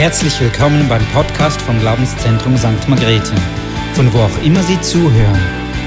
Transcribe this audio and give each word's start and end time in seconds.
Herzlich 0.00 0.40
willkommen 0.40 0.88
beim 0.88 1.04
Podcast 1.12 1.60
vom 1.60 1.78
Glaubenszentrum 1.78 2.56
St. 2.56 2.88
Margrethe, 2.88 3.34
von 3.92 4.10
wo 4.14 4.20
auch 4.20 4.42
immer 4.42 4.62
Sie 4.62 4.80
zuhören. 4.80 5.38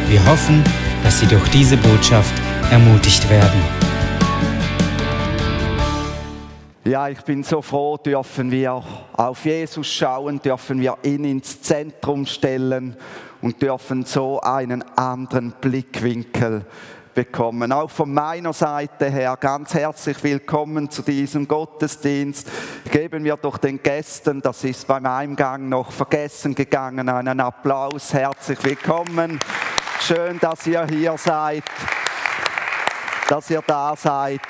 Wir 0.08 0.24
hoffen, 0.28 0.64
dass 1.04 1.20
Sie 1.20 1.26
durch 1.26 1.50
diese 1.50 1.78
Botschaft 1.78 2.32
ermutigt 2.70 3.28
werden. 3.28 3.60
Ja, 6.86 7.10
ich 7.10 7.21
bin 7.21 7.41
so 7.41 7.64
froh, 7.64 7.98
dürfen 7.98 8.52
wir 8.52 8.84
auf 9.14 9.46
Jesus 9.46 9.88
schauen, 9.88 10.39
dürfen 10.39 10.80
wir 10.80 10.95
ihn 11.02 11.23
ins 11.23 11.64
Zentrum 11.64 12.27
stellen 12.27 12.95
und 13.41 13.64
dürfen 13.64 14.05
so 14.05 14.39
einen 14.41 14.84
anderen 14.95 15.55
Blickwinkel 15.59 16.68
bekommen. 17.14 17.71
Auch 17.71 17.89
von 17.89 18.14
meiner 18.14 18.54
Seite 18.54 19.09
her 19.09 19.38
ganz 19.39 19.73
herzlich 19.73 20.23
willkommen 20.23 20.89
zu 20.89 21.02
diesem 21.02 21.47
Gottesdienst. 21.47 22.50
Geben 22.92 23.24
wir 23.24 23.38
doch 23.38 23.57
den 23.57 23.82
Gästen, 23.82 24.42
das 24.42 24.64
ist 24.64 24.88
beim 24.88 25.05
Eingang 25.05 25.69
noch 25.69 25.91
vergessen 25.91 26.55
gegangen, 26.55 27.10
einen 27.10 27.39
Applaus. 27.39 28.14
Herzlich 28.14 28.64
willkommen. 28.64 29.39
Schön, 30.02 30.39
dass 30.39 30.68
ihr 30.68 30.86
hier 30.86 31.18
seid, 31.18 31.64
dass 33.30 33.50
ihr 33.50 33.64
da 33.66 33.95
seid. 33.95 34.41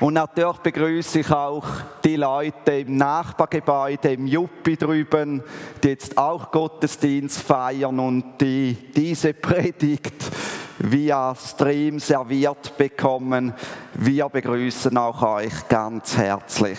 Und 0.00 0.14
natürlich 0.14 0.58
begrüße 0.58 1.20
ich 1.20 1.30
auch 1.32 1.66
die 2.04 2.14
Leute 2.14 2.78
im 2.78 2.96
Nachbargebäude, 2.96 4.12
im 4.12 4.28
Juppi 4.28 4.76
drüben, 4.76 5.42
die 5.82 5.88
jetzt 5.88 6.16
auch 6.16 6.52
Gottesdienst 6.52 7.42
feiern 7.42 7.98
und 7.98 8.40
die 8.40 8.76
diese 8.94 9.34
Predigt 9.34 10.30
via 10.78 11.34
Stream 11.34 11.98
serviert 11.98 12.78
bekommen. 12.78 13.52
Wir 13.94 14.28
begrüßen 14.28 14.96
auch 14.96 15.20
euch 15.22 15.66
ganz 15.68 16.16
herzlich. 16.16 16.78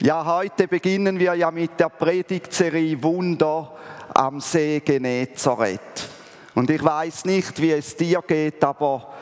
Ja, 0.00 0.24
heute 0.24 0.68
beginnen 0.68 1.18
wir 1.18 1.34
ja 1.34 1.50
mit 1.50 1.78
der 1.78 1.90
Predigtserie 1.90 3.02
Wunder 3.02 3.74
am 4.14 4.40
See 4.40 4.80
Genezareth. 4.80 5.87
Und 6.58 6.70
ich 6.70 6.82
weiß 6.82 7.24
nicht, 7.26 7.62
wie 7.62 7.70
es 7.70 7.94
dir 7.94 8.20
geht, 8.26 8.64
aber 8.64 9.12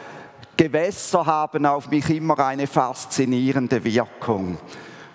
Gewässer 0.57 1.27
haben 1.27 1.67
auf 1.67 1.91
mich 1.91 2.09
immer 2.09 2.39
eine 2.39 2.67
faszinierende 2.67 3.85
Wirkung. 3.85 4.57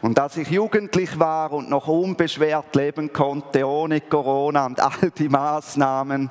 Und 0.04 0.20
als 0.20 0.38
ich 0.38 0.48
jugendlich 0.50 1.18
war 1.18 1.52
und 1.52 1.72
noch 1.72 1.88
unbeschwert 1.88 2.76
leben 2.76 3.12
konnte, 3.12 3.68
ohne 3.68 4.02
Corona 4.02 4.68
und 4.68 4.80
all 4.80 5.10
die 5.18 5.30
Maßnahmen, 5.30 6.30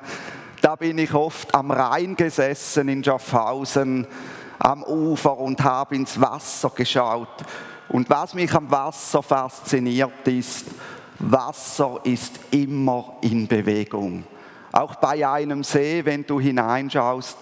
da 0.61 0.77
bin 0.77 0.97
ich 0.97 1.13
oft 1.13 1.53
am 1.53 1.71
Rhein 1.71 2.15
gesessen 2.15 2.87
in 2.87 3.03
Schaffhausen 3.03 4.07
am 4.59 4.83
Ufer 4.83 5.37
und 5.37 5.61
habe 5.61 5.97
ins 5.97 6.21
Wasser 6.21 6.69
geschaut. 6.69 7.43
Und 7.89 8.09
was 8.09 8.33
mich 8.33 8.53
am 8.53 8.71
Wasser 8.71 9.21
fasziniert 9.21 10.25
ist, 10.25 10.67
Wasser 11.19 11.99
ist 12.05 12.39
immer 12.51 13.17
in 13.19 13.45
Bewegung. 13.45 14.23
Auch 14.71 14.95
bei 14.95 15.27
einem 15.27 15.63
See, 15.63 16.03
wenn 16.05 16.25
du 16.25 16.39
hineinschaust, 16.39 17.37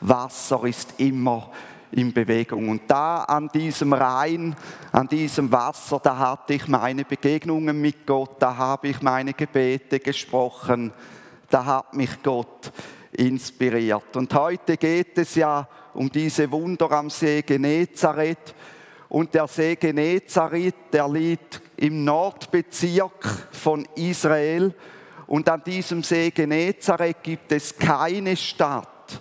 Wasser 0.00 0.64
ist 0.64 0.94
immer 0.98 1.50
in 1.90 2.12
Bewegung. 2.12 2.68
Und 2.68 2.82
da 2.86 3.24
an 3.24 3.48
diesem 3.48 3.92
Rhein, 3.92 4.54
an 4.92 5.08
diesem 5.08 5.50
Wasser, 5.50 6.00
da 6.00 6.16
hatte 6.16 6.54
ich 6.54 6.68
meine 6.68 7.04
Begegnungen 7.04 7.80
mit 7.80 8.06
Gott, 8.06 8.36
da 8.38 8.56
habe 8.56 8.88
ich 8.88 9.02
meine 9.02 9.32
Gebete 9.32 9.98
gesprochen, 9.98 10.92
da 11.50 11.64
hat 11.64 11.94
mich 11.94 12.22
Gott 12.22 12.70
inspiriert. 13.12 14.16
Und 14.16 14.32
heute 14.34 14.76
geht 14.76 15.18
es 15.18 15.34
ja 15.34 15.66
um 15.94 16.10
diese 16.10 16.50
Wunder 16.52 16.92
am 16.92 17.10
See 17.10 17.42
Genezareth. 17.42 18.54
Und 19.08 19.34
der 19.34 19.48
See 19.48 19.74
Genezareth, 19.74 20.92
der 20.92 21.08
liegt 21.08 21.60
im 21.76 22.04
Nordbezirk 22.04 23.48
von 23.50 23.88
Israel. 23.96 24.74
Und 25.28 25.46
an 25.50 25.62
diesem 25.62 26.02
See 26.02 26.30
Genezareth 26.30 27.22
gibt 27.22 27.52
es 27.52 27.76
keine 27.76 28.34
Stadt 28.34 29.20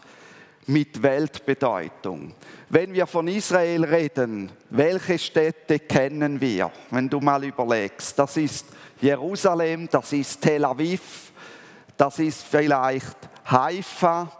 mit 0.66 1.04
Weltbedeutung. 1.04 2.34
Wenn 2.70 2.94
wir 2.94 3.06
von 3.06 3.28
Israel 3.28 3.84
reden, 3.84 4.50
welche 4.70 5.20
Städte 5.20 5.80
kennen 5.80 6.40
wir, 6.40 6.72
wenn 6.92 7.10
du 7.10 7.20
mal 7.20 7.44
überlegst? 7.44 8.18
Das 8.18 8.38
ist 8.38 8.68
Jerusalem, 9.02 9.90
das 9.92 10.14
ist 10.14 10.42
Tel 10.42 10.64
Aviv, 10.64 11.34
das 11.98 12.20
ist 12.20 12.44
vielleicht 12.44 13.18
Haifa, 13.46 14.32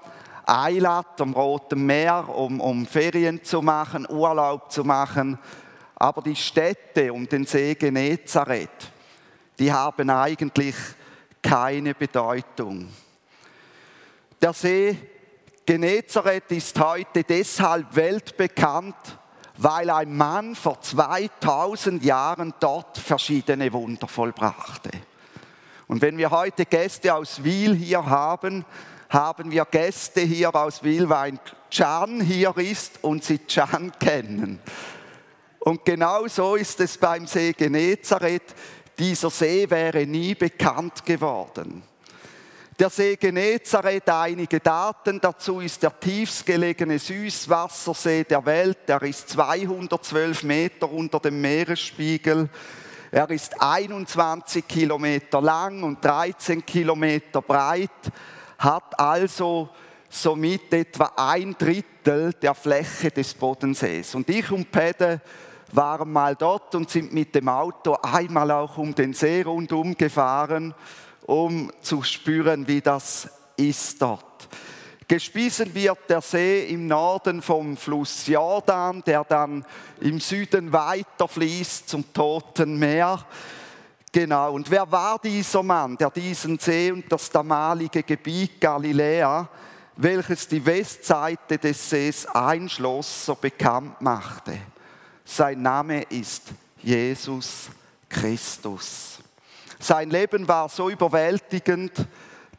Eilat 0.46 1.20
am 1.20 1.34
Roten 1.34 1.86
Meer, 1.86 2.30
um, 2.30 2.62
um 2.62 2.86
Ferien 2.86 3.44
zu 3.44 3.62
machen, 3.62 4.08
Urlaub 4.10 4.72
zu 4.72 4.86
machen. 4.86 5.38
Aber 5.96 6.22
die 6.22 6.36
Städte 6.36 7.12
um 7.12 7.28
den 7.28 7.46
See 7.46 7.76
Genezareth, 7.76 8.90
die 9.60 9.74
haben 9.74 10.10
eigentlich 10.10 10.76
keine 11.48 11.94
Bedeutung. 11.94 12.90
Der 14.42 14.52
See 14.52 14.98
Genezareth 15.66 16.52
ist 16.52 16.78
heute 16.78 17.24
deshalb 17.24 17.96
weltbekannt, 17.96 18.96
weil 19.56 19.90
ein 19.90 20.16
Mann 20.16 20.56
vor 20.56 20.82
2000 20.82 22.04
Jahren 22.04 22.54
dort 22.60 22.98
verschiedene 22.98 23.72
Wunder 23.72 24.10
vollbrachte. 24.10 24.92
Und 25.88 26.02
wenn 26.02 26.18
wir 26.18 26.32
heute 26.32 26.66
Gäste 26.66 27.16
aus 27.16 27.42
Wiel 27.42 27.74
hier 27.74 28.06
haben, 28.06 28.66
haben 29.08 29.50
wir 29.50 29.64
Gäste 29.64 30.20
hier 30.20 30.54
aus 30.54 30.84
Wiel, 30.84 31.08
weil 31.08 31.40
Can 31.72 32.20
hier 32.20 32.58
ist 32.58 33.02
und 33.06 33.24
sie 33.24 33.38
Can 33.38 33.94
kennen. 33.98 34.60
Und 35.60 35.86
genau 35.86 36.28
so 36.28 36.56
ist 36.56 36.82
es 36.82 36.98
beim 36.98 37.26
See 37.26 37.54
Genezareth. 37.54 38.54
Dieser 38.98 39.30
See 39.30 39.70
wäre 39.70 40.06
nie 40.06 40.34
bekannt 40.34 41.06
geworden. 41.06 41.84
Der 42.80 42.90
See 42.90 43.16
Genezareth, 43.16 44.08
einige 44.10 44.60
Daten 44.60 45.20
dazu, 45.20 45.60
ist 45.62 45.82
der 45.82 46.00
tiefstgelegene 46.00 47.00
Süßwassersee 47.00 48.24
der 48.24 48.46
Welt. 48.46 48.88
Er 48.88 49.02
ist 49.02 49.30
212 49.30 50.44
Meter 50.44 50.92
unter 50.92 51.20
dem 51.20 51.42
Meeresspiegel. 51.42 52.50
Er 53.12 53.30
ist 53.30 53.60
21 53.60 54.68
Kilometer 54.68 55.42
lang 55.42 55.82
und 55.82 56.04
13 56.04 56.66
Kilometer 56.66 57.42
breit, 57.42 57.90
hat 58.60 59.00
also 59.00 59.70
somit 60.10 60.74
etwa 60.74 61.12
ein 61.16 61.56
Drittel 61.58 62.34
der 62.34 62.54
Fläche 62.54 63.12
des 63.12 63.34
Bodensees. 63.34 64.14
Und 64.14 64.30
ich 64.30 64.52
und 64.52 64.72
Pede 64.72 65.22
waren 65.72 66.12
mal 66.12 66.36
dort 66.36 66.76
und 66.76 66.90
sind 66.90 67.14
mit 67.14 67.36
dem 67.36 67.50
Auto 67.50 67.98
einmal 68.02 68.52
auch 68.52 68.78
um 68.78 68.96
den 68.96 69.14
See 69.14 69.42
rundum 69.42 69.96
gefahren 69.98 70.74
um 71.28 71.72
zu 71.82 72.02
spüren, 72.04 72.68
wie 72.68 72.82
das 72.82 73.30
ist 73.58 74.02
dort. 74.02 74.48
Gespiesen 75.08 75.74
wird 75.74 76.10
der 76.10 76.22
See 76.22 76.68
im 76.68 76.88
Norden 76.88 77.42
vom 77.42 77.78
Fluss 77.78 78.28
Jordan, 78.28 79.04
der 79.06 79.24
dann 79.24 79.66
im 80.02 80.20
Süden 80.20 80.74
weiter 80.74 81.28
fließt 81.28 81.88
zum 81.88 82.12
Toten 82.14 82.78
Meer. 82.78 83.24
Genau, 84.12 84.54
und 84.54 84.70
wer 84.72 84.90
war 84.92 85.20
dieser 85.20 85.64
Mann, 85.64 85.98
der 85.98 86.10
diesen 86.10 86.58
See 86.60 86.92
und 86.92 87.10
das 87.10 87.30
damalige 87.30 88.04
Gebiet 88.04 88.60
Galiläa, 88.60 89.48
welches 89.96 90.48
die 90.48 90.66
Westseite 90.66 91.58
des 91.58 91.90
Sees 91.90 92.26
einschloss, 92.26 93.26
so 93.26 93.36
bekannt 93.36 94.02
machte? 94.02 94.60
Sein 95.30 95.62
Name 95.62 96.04
ist 96.04 96.54
Jesus 96.82 97.70
Christus. 98.08 99.20
Sein 99.78 100.10
Leben 100.10 100.48
war 100.48 100.70
so 100.70 100.90
überwältigend, 100.90 101.92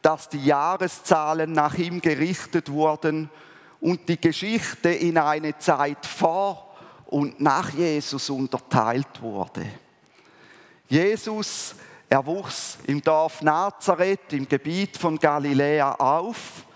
dass 0.02 0.28
die 0.28 0.44
Jahreszahlen 0.44 1.50
nach 1.50 1.74
ihm 1.76 1.98
gerichtet 1.98 2.70
wurden 2.70 3.30
und 3.80 4.06
die 4.06 4.20
Geschichte 4.20 4.90
in 4.90 5.16
eine 5.16 5.56
Zeit 5.56 6.04
vor 6.04 6.76
und 7.06 7.40
nach 7.40 7.70
Jesus 7.70 8.28
unterteilt 8.28 9.22
wurde. 9.22 9.64
Jesus, 10.88 11.74
er 12.06 12.24
wuchs 12.26 12.76
im 12.86 13.00
Dorf 13.00 13.40
Nazareth 13.40 14.34
im 14.34 14.46
Gebiet 14.46 14.98
von 14.98 15.18
Galiläa 15.18 15.92
auf 15.94 16.66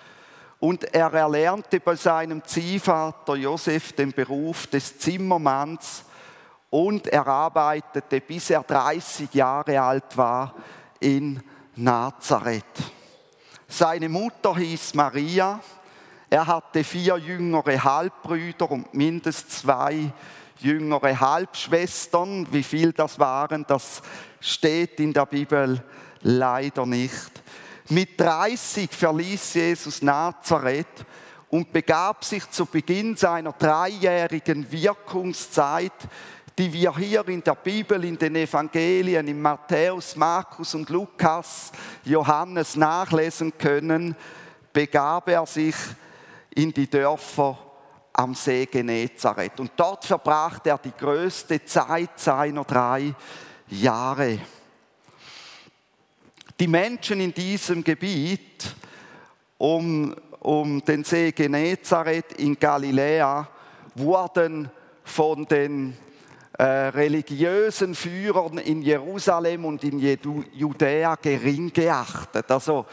und 0.63 0.95
er 0.95 1.13
erlernte 1.13 1.81
bei 1.81 1.97
seinem 1.97 2.45
Ziehvater 2.45 3.35
Josef 3.35 3.95
den 3.95 4.13
Beruf 4.13 4.69
des 4.69 4.97
Zimmermanns 4.97 6.05
und 6.71 7.09
er 7.09 7.27
arbeitete, 7.27 8.21
bis 8.21 8.49
er 8.51 8.63
30 8.63 9.35
Jahre 9.35 9.81
alt 9.81 10.17
war, 10.17 10.55
in 11.01 11.43
Nazareth. 11.75 12.63
Seine 13.67 14.09
Mutter 14.09 14.57
hieß 14.57 14.95
Maria. 14.95 15.59
Er 16.31 16.47
hatte 16.47 16.85
vier 16.85 17.17
jüngere 17.17 17.83
Halbbrüder 17.83 18.71
und 18.71 18.95
mindestens 18.95 19.63
zwei 19.63 20.13
jüngere 20.61 21.19
Halbschwestern. 21.19 22.47
Wie 22.53 22.63
viel 22.63 22.93
das 22.93 23.19
waren, 23.19 23.65
das 23.67 24.01
steht 24.39 25.01
in 25.01 25.13
der 25.13 25.27
Bibel 25.27 25.83
leider 26.21 26.87
nicht. 26.87 27.43
Mit 27.89 28.21
30 28.21 28.91
verließ 28.91 29.55
Jesus 29.55 30.03
Nazareth 30.03 31.05
und 31.49 31.73
begab 31.73 32.25
sich 32.25 32.49
zu 32.51 32.65
Beginn 32.67 33.17
seiner 33.17 33.53
dreijährigen 33.53 34.71
Wirkungszeit, 34.71 35.93
die 36.57 36.73
wir 36.73 36.97
hier 36.97 37.27
in 37.29 37.43
der 37.43 37.55
Bibel, 37.55 38.05
in 38.05 38.17
den 38.17 38.37
Evangelien, 38.37 39.27
in 39.27 39.41
Matthäus, 39.41 40.17
Markus 40.17 40.75
und 40.75 40.89
Lukas, 40.91 41.73
Johannes 42.05 42.77
nachlesen 42.77 43.57
können, 43.57 44.15
begab 44.73 45.29
er 45.29 45.45
sich 45.47 45.75
in 46.55 46.73
die 46.73 46.89
Dörfer 46.89 47.59
am 48.13 48.35
See 48.35 48.67
Genezareth. 48.67 49.59
Und 49.61 49.73
dort 49.77 50.05
verbrachte 50.05 50.71
er 50.71 50.79
die 50.79 50.93
größte 50.93 51.65
Zeit 51.65 52.19
seiner 52.19 52.65
drei 52.65 53.15
Jahre. 53.69 54.39
Die 56.61 56.69
Menschen 56.69 57.21
in 57.21 57.33
diesem 57.33 57.83
Gebiet 57.83 58.75
um, 59.59 60.15
um 60.41 60.85
den 60.85 61.05
See 61.05 61.33
Genezareth 61.33 62.33
in 62.39 62.59
Galiläa 62.59 63.49
wurden 63.95 64.71
von 65.05 65.47
den 65.47 65.97
äh, 66.59 66.65
religiösen 66.65 67.95
Führern 67.95 68.59
in 68.59 68.83
Jerusalem 68.83 69.65
und 69.65 69.85
in 69.85 69.99
Judäa 70.53 71.17
gering 71.17 71.73
geachtet. 71.73 72.51
Also 72.51 72.87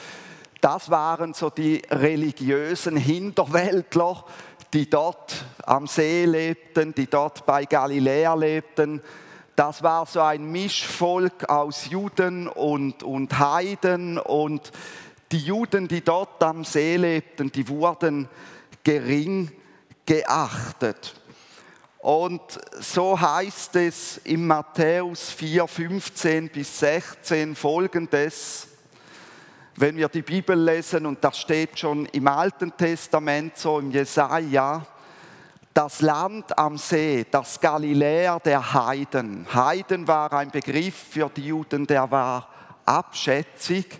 das 0.62 0.90
waren 0.90 1.34
so 1.34 1.50
die 1.50 1.82
religiösen 1.90 2.98
Hinterwäldler, 2.98 4.26
die 4.74 4.90
dort 4.90 5.46
am 5.64 5.88
See 5.88 6.26
lebten, 6.26 6.94
die 6.94 7.08
dort 7.08 7.46
bei 7.46 7.66
Galiläa 7.66 8.34
lebten. 8.34 9.02
Das 9.60 9.84
war 9.84 10.06
so 10.06 10.22
ein 10.22 10.50
Mischvolk 10.54 11.50
aus 11.50 11.90
Juden 11.90 12.48
und, 12.48 13.04
und 13.04 13.40
Heiden 13.40 14.18
und 14.18 14.72
die 15.34 15.40
Juden, 15.40 15.90
die 15.90 16.00
dort 16.00 16.42
am 16.42 16.64
See 16.64 16.96
lebten, 16.96 17.52
die 17.52 17.68
wurden 17.68 18.30
gering 18.86 19.52
geachtet. 20.06 21.14
Und 21.98 22.42
so 22.80 23.20
heißt 23.20 23.76
es 23.76 24.20
in 24.20 24.48
Matthäus 24.48 25.30
4, 25.32 25.68
15 25.68 26.48
bis 26.48 26.80
16 26.80 27.54
folgendes 27.54 28.70
wenn 29.76 29.96
wir 29.96 30.10
die 30.10 30.24
Bibel 30.24 30.62
lesen, 30.62 31.06
und 31.06 31.24
das 31.24 31.40
steht 31.40 31.80
schon 31.80 32.06
im 32.08 32.28
Alten 32.28 32.76
Testament 32.76 33.58
so 33.58 33.80
im 33.80 33.92
Jesaja, 33.92 34.86
das 35.74 36.02
Land 36.02 36.58
am 36.58 36.78
See, 36.78 37.26
das 37.30 37.60
Galiläa 37.60 38.40
der 38.40 38.74
Heiden. 38.74 39.46
Heiden 39.54 40.08
war 40.08 40.34
ein 40.34 40.52
Begriff 40.52 40.96
für 41.12 41.30
die 41.30 41.48
Juden, 41.48 41.86
der 41.86 42.10
war 42.10 42.50
abschätzig. 42.86 44.00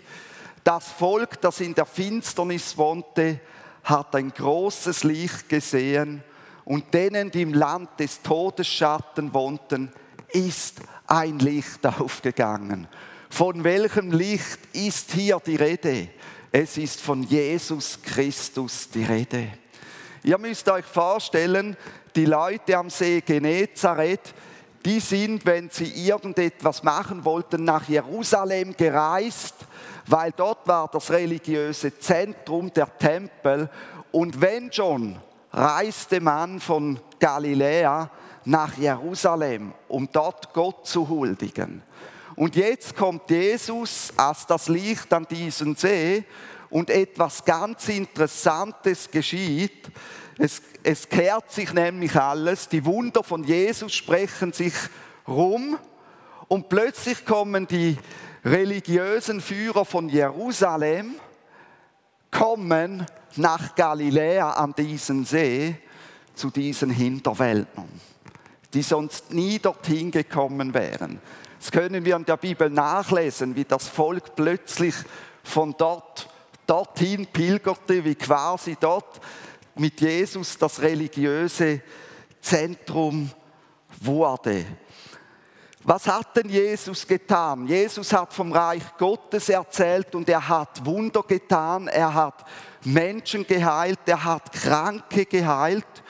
Das 0.64 0.88
Volk, 0.88 1.40
das 1.40 1.60
in 1.60 1.74
der 1.74 1.86
Finsternis 1.86 2.76
wohnte, 2.76 3.40
hat 3.84 4.14
ein 4.14 4.30
großes 4.30 5.04
Licht 5.04 5.48
gesehen 5.48 6.22
und 6.64 6.92
denen, 6.92 7.30
die 7.30 7.42
im 7.42 7.54
Land 7.54 7.98
des 7.98 8.20
Todesschatten 8.22 9.32
wohnten, 9.32 9.90
ist 10.28 10.80
ein 11.06 11.38
Licht 11.38 11.86
aufgegangen. 11.86 12.86
Von 13.30 13.64
welchem 13.64 14.12
Licht 14.12 14.58
ist 14.72 15.12
hier 15.12 15.40
die 15.44 15.56
Rede? 15.56 16.08
Es 16.52 16.76
ist 16.76 17.00
von 17.00 17.22
Jesus 17.22 17.98
Christus 18.02 18.90
die 18.90 19.04
Rede. 19.04 19.52
Ihr 20.22 20.36
müsst 20.36 20.68
euch 20.68 20.84
vorstellen, 20.84 21.76
die 22.14 22.26
Leute 22.26 22.76
am 22.76 22.90
See 22.90 23.22
Genezareth, 23.22 24.34
die 24.84 25.00
sind, 25.00 25.46
wenn 25.46 25.70
sie 25.70 26.06
irgendetwas 26.06 26.82
machen 26.82 27.24
wollten, 27.24 27.64
nach 27.64 27.88
Jerusalem 27.88 28.76
gereist, 28.76 29.54
weil 30.06 30.32
dort 30.32 30.66
war 30.66 30.88
das 30.88 31.10
religiöse 31.10 31.98
Zentrum, 31.98 32.72
der 32.72 32.96
Tempel. 32.98 33.70
Und 34.10 34.40
wenn 34.40 34.72
schon, 34.72 35.16
reiste 35.52 36.20
man 36.20 36.60
von 36.60 36.98
Galiläa 37.18 38.10
nach 38.44 38.76
Jerusalem, 38.76 39.72
um 39.88 40.08
dort 40.10 40.52
Gott 40.52 40.86
zu 40.86 41.08
huldigen. 41.08 41.82
Und 42.36 42.56
jetzt 42.56 42.96
kommt 42.96 43.30
Jesus 43.30 44.12
als 44.16 44.46
das 44.46 44.68
Licht 44.68 45.12
an 45.12 45.26
diesen 45.28 45.76
See 45.76 46.24
und 46.70 46.88
etwas 46.90 47.44
ganz 47.44 47.88
Interessantes 47.88 49.10
geschieht. 49.10 49.90
Es, 50.38 50.62
es 50.82 51.08
kehrt 51.08 51.50
sich 51.52 51.72
nämlich 51.72 52.16
alles, 52.16 52.68
die 52.68 52.84
Wunder 52.84 53.22
von 53.22 53.44
Jesus 53.44 53.92
sprechen 53.92 54.52
sich 54.52 54.72
rum 55.28 55.78
und 56.48 56.68
plötzlich 56.68 57.24
kommen 57.24 57.66
die 57.66 57.98
religiösen 58.44 59.40
Führer 59.40 59.84
von 59.84 60.08
Jerusalem, 60.08 61.14
kommen 62.30 63.04
nach 63.36 63.74
Galiläa 63.74 64.50
an 64.52 64.74
diesen 64.76 65.24
See 65.24 65.76
zu 66.34 66.50
diesen 66.50 66.90
Hinterwäldern, 66.90 67.88
die 68.72 68.82
sonst 68.82 69.32
nie 69.32 69.58
dorthin 69.58 70.10
gekommen 70.10 70.72
wären. 70.72 71.20
Das 71.58 71.70
können 71.70 72.04
wir 72.06 72.16
in 72.16 72.24
der 72.24 72.38
Bibel 72.38 72.70
nachlesen, 72.70 73.54
wie 73.56 73.64
das 73.64 73.86
Volk 73.88 74.34
plötzlich 74.34 74.94
von 75.42 75.74
dort 75.76 76.29
dorthin 76.70 77.26
pilgerte, 77.26 78.04
wie 78.04 78.14
quasi 78.14 78.76
dort 78.78 79.20
mit 79.74 80.00
Jesus 80.00 80.56
das 80.56 80.80
religiöse 80.80 81.82
Zentrum 82.40 83.28
wurde. 84.00 84.64
Was 85.82 86.06
hat 86.06 86.36
denn 86.36 86.48
Jesus 86.48 87.04
getan? 87.04 87.66
Jesus 87.66 88.12
hat 88.12 88.32
vom 88.32 88.52
Reich 88.52 88.84
Gottes 88.98 89.48
erzählt 89.48 90.14
und 90.14 90.28
er 90.28 90.46
hat 90.46 90.84
Wunder 90.84 91.24
getan, 91.24 91.88
er 91.88 92.14
hat 92.14 92.44
Menschen 92.84 93.44
geheilt, 93.44 94.00
er 94.06 94.22
hat 94.22 94.52
Kranke 94.52 95.24
geheilt 95.24 96.04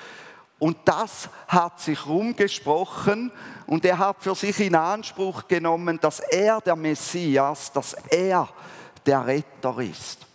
und 0.59 0.77
das 0.85 1.31
hat 1.49 1.81
sich 1.81 2.05
rumgesprochen 2.05 3.33
und 3.67 3.85
er 3.87 3.97
hat 3.97 4.23
für 4.23 4.35
sich 4.35 4.61
in 4.61 4.75
Anspruch 4.75 5.49
genommen, 5.49 5.99
dass 6.03 6.21
er 6.21 6.61
der 6.61 6.77
Messias, 6.77 7.73
dass 7.73 7.95
er 8.11 8.47
der 9.07 9.27
Retter 9.27 9.79
ist. 9.79 10.30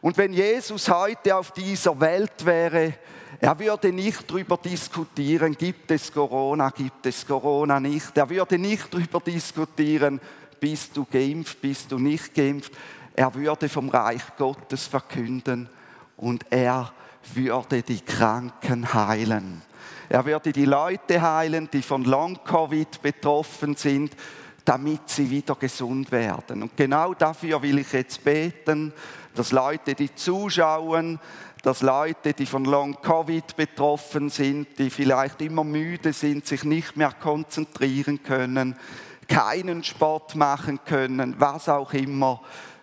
Und 0.00 0.16
wenn 0.16 0.32
Jesus 0.32 0.88
heute 0.88 1.36
auf 1.36 1.52
dieser 1.52 1.98
Welt 2.00 2.44
wäre, 2.44 2.94
er 3.38 3.58
würde 3.58 3.92
nicht 3.92 4.30
darüber 4.30 4.56
diskutieren, 4.56 5.54
gibt 5.56 5.90
es 5.90 6.12
Corona, 6.12 6.70
gibt 6.70 7.06
es 7.06 7.26
Corona 7.26 7.80
nicht. 7.80 8.16
Er 8.16 8.28
würde 8.28 8.58
nicht 8.58 8.92
darüber 8.92 9.20
diskutieren, 9.20 10.20
bist 10.58 10.96
du 10.96 11.06
geimpft, 11.10 11.60
bist 11.60 11.90
du 11.90 11.98
nicht 11.98 12.34
geimpft. 12.34 12.72
Er 13.14 13.34
würde 13.34 13.68
vom 13.68 13.88
Reich 13.88 14.22
Gottes 14.36 14.86
verkünden 14.86 15.68
und 16.16 16.44
er 16.50 16.92
würde 17.34 17.82
die 17.82 18.00
Kranken 18.00 18.92
heilen. 18.92 19.62
Er 20.08 20.24
würde 20.24 20.52
die 20.52 20.64
Leute 20.64 21.22
heilen, 21.22 21.68
die 21.72 21.82
von 21.82 22.04
Long-Covid 22.04 23.00
betroffen 23.00 23.76
sind, 23.76 24.14
damit 24.64 25.08
sie 25.08 25.30
wieder 25.30 25.54
gesund 25.54 26.12
werden. 26.12 26.62
Und 26.62 26.76
genau 26.76 27.14
dafür 27.14 27.62
will 27.62 27.78
ich 27.78 27.92
jetzt 27.92 28.22
beten, 28.22 28.92
dass 29.34 29.52
Leute, 29.52 29.94
die 29.94 30.14
zuschauen, 30.14 31.18
dass 31.62 31.82
Leute, 31.82 32.32
die 32.32 32.46
von 32.46 32.64
Long-Covid 32.64 33.56
betroffen 33.56 34.30
sind, 34.30 34.78
die 34.78 34.90
vielleicht 34.90 35.42
immer 35.42 35.64
müde 35.64 36.12
sind, 36.12 36.46
sich 36.46 36.64
nicht 36.64 36.96
mehr 36.96 37.12
konzentrieren 37.12 38.22
können, 38.22 38.76
keinen 39.28 39.84
Sport 39.84 40.34
machen 40.34 40.80
können, 40.84 41.36
was 41.38 41.68
auch 41.68 41.92
immer, 41.92 42.40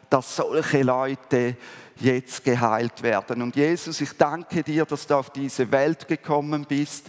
dass 0.10 0.36
solche 0.36 0.84
Leute 0.84 1.58
jetzt 2.00 2.44
geheilt 2.44 3.04
werden. 3.04 3.42
Und 3.42 3.56
Jesus, 3.56 4.00
ich 4.02 4.14
danke 4.14 4.64
dir, 4.64 4.86
dass 4.86 5.08
du 5.08 5.16
auf 5.16 5.32
diese 5.32 5.70
Welt 5.72 6.08
gekommen 6.08 6.66
bist. 6.66 7.08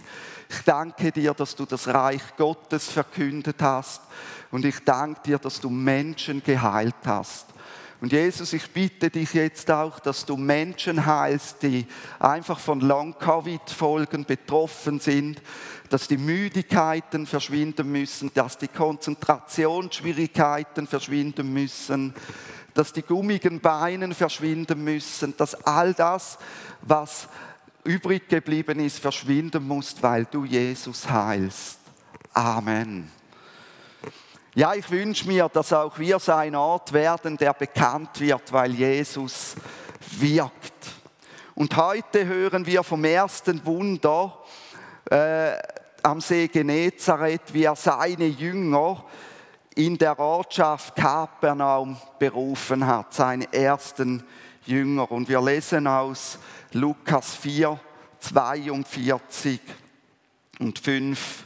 Ich 0.49 0.61
danke 0.65 1.11
dir, 1.11 1.33
dass 1.33 1.55
du 1.55 1.65
das 1.65 1.87
Reich 1.87 2.23
Gottes 2.35 2.89
verkündet 2.89 3.61
hast. 3.61 4.01
Und 4.51 4.65
ich 4.65 4.83
danke 4.83 5.21
dir, 5.21 5.37
dass 5.37 5.61
du 5.61 5.69
Menschen 5.69 6.43
geheilt 6.43 6.95
hast. 7.05 7.45
Und 8.01 8.11
Jesus, 8.13 8.53
ich 8.53 8.69
bitte 8.69 9.09
dich 9.09 9.33
jetzt 9.33 9.69
auch, 9.69 9.99
dass 9.99 10.25
du 10.25 10.37
Menschen 10.37 11.05
heilst, 11.05 11.63
die 11.63 11.85
einfach 12.17 12.59
von 12.59 12.79
Long-Covid-Folgen 12.79 14.23
betroffen 14.23 15.01
sind, 15.01 15.41
dass 15.89 16.07
die 16.07 16.17
Müdigkeiten 16.17 17.25
verschwinden 17.25 17.91
müssen, 17.91 18.31
dass 18.33 18.57
die 18.57 18.69
Konzentrationsschwierigkeiten 18.69 20.87
verschwinden 20.87 21.51
müssen, 21.51 22.13
dass 22.73 22.93
die 22.93 23.01
gummigen 23.01 23.59
Beine 23.59 24.13
verschwinden 24.13 24.81
müssen, 24.81 25.35
dass 25.35 25.55
all 25.65 25.93
das, 25.93 26.37
was 26.81 27.27
übrig 27.83 28.29
geblieben 28.29 28.79
ist, 28.79 28.99
verschwinden 28.99 29.67
muss, 29.67 29.93
weil 30.01 30.23
du 30.25 30.45
Jesus 30.45 31.09
heilst. 31.09 31.79
Amen. 32.33 33.18
Ja, 34.55 34.73
ich 34.73 34.89
wünsche 34.89 35.27
mir, 35.27 35.47
dass 35.47 35.71
auch 35.71 35.99
wir 35.99 36.17
so 36.17 36.31
ein 36.31 36.55
Ort 36.55 36.91
werden, 36.91 37.37
der 37.37 37.53
bekannt 37.53 38.19
wird, 38.19 38.51
weil 38.51 38.71
Jesus 38.71 39.55
wirkt. 40.17 40.73
Und 41.53 41.77
heute 41.77 42.25
hören 42.25 42.65
wir 42.65 42.83
vom 42.83 43.03
ersten 43.03 43.63
Wunder 43.63 44.39
äh, 45.11 45.51
am 46.01 46.19
See 46.19 46.47
Genezareth, 46.47 47.53
wie 47.53 47.65
er 47.65 47.75
seine 47.75 48.25
Jünger 48.25 49.05
in 49.75 49.99
der 49.99 50.17
Ortschaft 50.17 50.95
Kapernaum 50.95 51.97
berufen 52.17 52.87
hat, 52.87 53.13
seine 53.13 53.53
ersten 53.53 54.23
Jünger. 54.65 55.11
Und 55.11 55.29
wir 55.29 55.41
lesen 55.41 55.85
aus 55.85 56.39
Lukas 56.71 57.35
4, 57.35 57.79
42 58.19 59.59
und 60.57 60.79
5, 60.79 61.45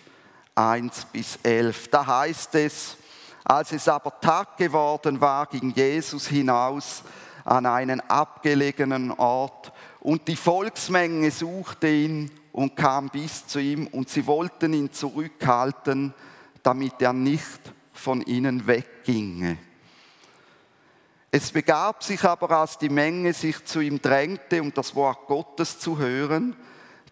1 0.55 1.05
bis 1.05 1.39
11. 1.43 1.87
Da 1.89 2.05
heißt 2.05 2.55
es, 2.55 2.97
als 3.43 3.71
es 3.71 3.87
aber 3.87 4.19
Tag 4.19 4.57
geworden 4.57 5.19
war, 5.19 5.47
ging 5.47 5.71
Jesus 5.71 6.27
hinaus 6.27 7.03
an 7.43 7.65
einen 7.65 7.99
abgelegenen 8.01 9.11
Ort 9.11 9.71
und 9.99 10.27
die 10.27 10.35
Volksmenge 10.35 11.29
suchte 11.31 11.87
ihn 11.87 12.31
und 12.51 12.75
kam 12.75 13.09
bis 13.09 13.47
zu 13.47 13.59
ihm 13.59 13.87
und 13.87 14.09
sie 14.09 14.25
wollten 14.27 14.73
ihn 14.73 14.93
zurückhalten, 14.93 16.13
damit 16.61 17.01
er 17.01 17.13
nicht 17.13 17.59
von 17.91 18.21
ihnen 18.21 18.65
wegginge. 18.65 19.57
Es 21.31 21.51
begab 21.51 22.03
sich 22.03 22.23
aber, 22.23 22.51
als 22.51 22.77
die 22.77 22.89
Menge 22.89 23.33
sich 23.33 23.65
zu 23.65 23.79
ihm 23.79 23.99
drängte, 24.01 24.61
um 24.61 24.71
das 24.73 24.93
Wort 24.93 25.25
Gottes 25.25 25.79
zu 25.79 25.97
hören, 25.97 26.55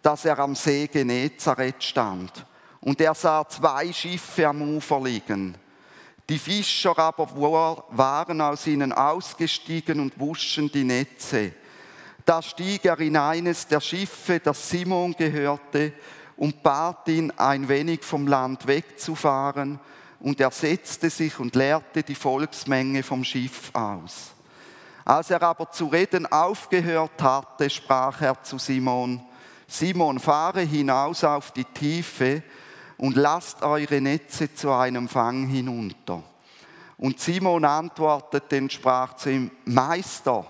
dass 0.00 0.24
er 0.24 0.38
am 0.38 0.54
See 0.54 0.86
Genezareth 0.86 1.82
stand. 1.82 2.46
Und 2.82 3.00
er 3.00 3.14
sah 3.14 3.48
zwei 3.48 3.92
Schiffe 3.92 4.46
am 4.46 4.76
Ufer 4.76 5.00
liegen. 5.00 5.56
Die 6.28 6.38
Fischer 6.38 6.98
aber 6.98 7.28
waren 7.90 8.40
aus 8.40 8.66
ihnen 8.66 8.92
ausgestiegen 8.92 10.00
und 10.00 10.18
wuschen 10.18 10.70
die 10.70 10.84
Netze. 10.84 11.52
Da 12.24 12.40
stieg 12.42 12.84
er 12.84 12.98
in 13.00 13.16
eines 13.16 13.66
der 13.66 13.80
Schiffe, 13.80 14.40
das 14.40 14.68
Simon 14.68 15.12
gehörte, 15.12 15.92
und 16.36 16.62
bat 16.62 17.08
ihn, 17.08 17.32
ein 17.36 17.68
wenig 17.68 18.02
vom 18.02 18.26
Land 18.26 18.66
wegzufahren, 18.66 19.78
und 20.20 20.40
er 20.40 20.50
setzte 20.50 21.10
sich 21.10 21.38
und 21.38 21.54
leerte 21.56 22.02
die 22.02 22.14
Volksmenge 22.14 23.02
vom 23.02 23.24
Schiff 23.24 23.70
aus. 23.72 24.30
Als 25.04 25.30
er 25.30 25.42
aber 25.42 25.70
zu 25.70 25.86
reden 25.86 26.26
aufgehört 26.26 27.20
hatte, 27.20 27.68
sprach 27.68 28.20
er 28.22 28.40
zu 28.42 28.58
Simon, 28.58 29.20
Simon, 29.66 30.20
fahre 30.20 30.60
hinaus 30.60 31.24
auf 31.24 31.50
die 31.50 31.64
Tiefe 31.64 32.42
und 33.02 33.16
lasst 33.16 33.62
eure 33.62 34.00
Netze 34.00 34.54
zu 34.54 34.70
einem 34.70 35.08
Fang 35.08 35.48
hinunter. 35.48 36.22
Und 36.96 37.18
Simon 37.18 37.64
antwortete 37.64 38.58
und 38.58 38.72
sprach 38.72 39.14
zu 39.14 39.28
ihm, 39.28 39.50
Meister, 39.64 40.46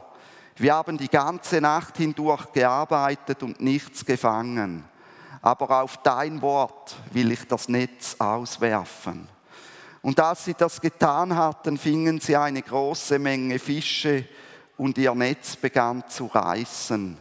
wir 0.56 0.74
haben 0.74 0.98
die 0.98 1.08
ganze 1.08 1.62
Nacht 1.62 1.96
hindurch 1.96 2.52
gearbeitet 2.52 3.42
und 3.42 3.62
nichts 3.62 4.04
gefangen. 4.04 4.84
Aber 5.40 5.82
auf 5.82 5.96
dein 6.02 6.42
Wort 6.42 6.94
will 7.12 7.32
ich 7.32 7.48
das 7.48 7.70
Netz 7.70 8.16
auswerfen. 8.18 9.26
Und 10.02 10.20
als 10.20 10.44
sie 10.44 10.54
das 10.54 10.78
getan 10.78 11.34
hatten, 11.34 11.78
fingen 11.78 12.20
sie 12.20 12.36
eine 12.36 12.60
große 12.60 13.18
Menge 13.18 13.58
Fische 13.58 14.28
und 14.76 14.98
ihr 14.98 15.14
Netz 15.14 15.56
begann 15.56 16.04
zu 16.06 16.26
reißen. 16.26 17.16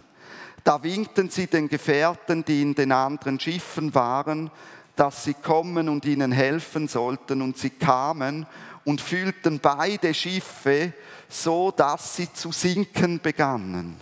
Da 0.66 0.84
winkten 0.84 1.30
sie 1.30 1.48
den 1.48 1.70
Gefährten, 1.70 2.44
die 2.44 2.62
in 2.62 2.76
den 2.76 2.92
anderen 2.92 3.40
Schiffen 3.40 3.96
waren, 3.96 4.52
dass 5.02 5.24
sie 5.24 5.34
kommen 5.34 5.90
und 5.90 6.06
ihnen 6.06 6.32
helfen 6.32 6.88
sollten. 6.88 7.42
Und 7.42 7.58
sie 7.58 7.72
kamen 7.72 8.46
und 8.86 9.02
fühlten 9.02 9.60
beide 9.60 10.14
Schiffe 10.14 10.94
so, 11.28 11.72
dass 11.72 12.18
sie 12.18 12.32
zu 12.32 12.52
sinken 12.52 13.20
begannen. 13.20 13.96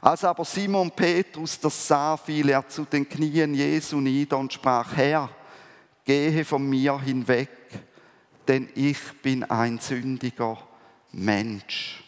Als 0.00 0.22
aber 0.22 0.44
Simon 0.44 0.92
Petrus 0.92 1.58
das 1.58 1.88
sah, 1.88 2.16
fiel 2.16 2.50
er 2.50 2.68
zu 2.68 2.84
den 2.84 3.08
Knien 3.08 3.52
Jesu 3.52 4.00
nieder 4.00 4.38
und 4.38 4.52
sprach, 4.52 4.96
Herr, 4.96 5.28
gehe 6.04 6.44
von 6.44 6.70
mir 6.70 7.00
hinweg, 7.00 7.50
denn 8.46 8.68
ich 8.76 9.00
bin 9.22 9.42
ein 9.42 9.80
sündiger 9.80 10.56
Mensch. 11.10 12.01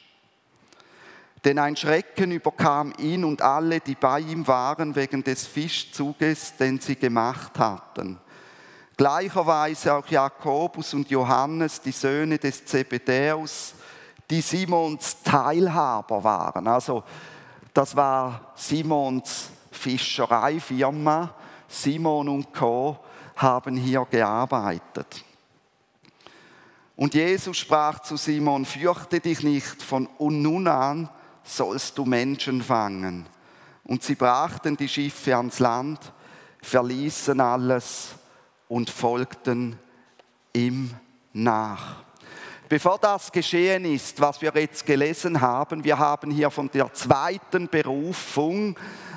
Denn 1.44 1.58
ein 1.58 1.76
Schrecken 1.76 2.30
überkam 2.30 2.94
ihn 2.98 3.22
und 3.24 3.42
alle, 3.42 3.80
die 3.80 3.94
bei 3.94 4.20
ihm 4.20 4.46
waren, 4.46 4.96
wegen 4.96 5.22
des 5.22 5.46
Fischzuges, 5.46 6.56
den 6.56 6.80
sie 6.80 6.96
gemacht 6.96 7.58
hatten. 7.58 8.18
Gleicherweise 8.96 9.94
auch 9.94 10.06
Jakobus 10.06 10.94
und 10.94 11.10
Johannes, 11.10 11.80
die 11.80 11.92
Söhne 11.92 12.38
des 12.38 12.64
Zebedäus, 12.64 13.74
die 14.30 14.40
Simons 14.40 15.22
Teilhaber 15.22 16.24
waren. 16.24 16.66
Also 16.66 17.02
das 17.74 17.94
war 17.94 18.52
Simons 18.54 19.50
Fischereifirma. 19.70 21.34
Simon 21.68 22.28
und 22.28 22.54
Co. 22.54 22.98
haben 23.36 23.76
hier 23.76 24.06
gearbeitet. 24.08 25.24
Und 26.96 27.14
Jesus 27.14 27.56
sprach 27.56 28.00
zu 28.00 28.16
Simon, 28.16 28.64
fürchte 28.64 29.18
dich 29.18 29.42
nicht, 29.42 29.82
von 29.82 30.08
nun 30.18 30.68
an 30.68 31.10
sollst 31.44 31.96
du 31.98 32.04
Menschen 32.04 32.62
fangen. 32.62 33.26
Und 33.84 34.02
sie 34.02 34.14
brachten 34.14 34.76
die 34.76 34.88
Schiffe 34.88 35.36
ans 35.36 35.58
Land, 35.58 36.00
verließen 36.62 37.38
alles 37.40 38.14
und 38.66 38.88
folgten 38.88 39.78
ihm 40.54 40.90
nach. 41.34 42.02
Bevor 42.66 42.98
das 42.98 43.30
geschehen 43.30 43.84
ist, 43.84 44.18
was 44.20 44.40
wir 44.40 44.50
jetzt 44.54 44.86
gelesen 44.86 45.38
haben, 45.40 45.84
wir 45.84 45.98
haben 45.98 46.30
hier 46.30 46.50
von 46.50 46.70
der 46.70 46.92
zweiten 46.94 47.68
Berufung 47.68 48.74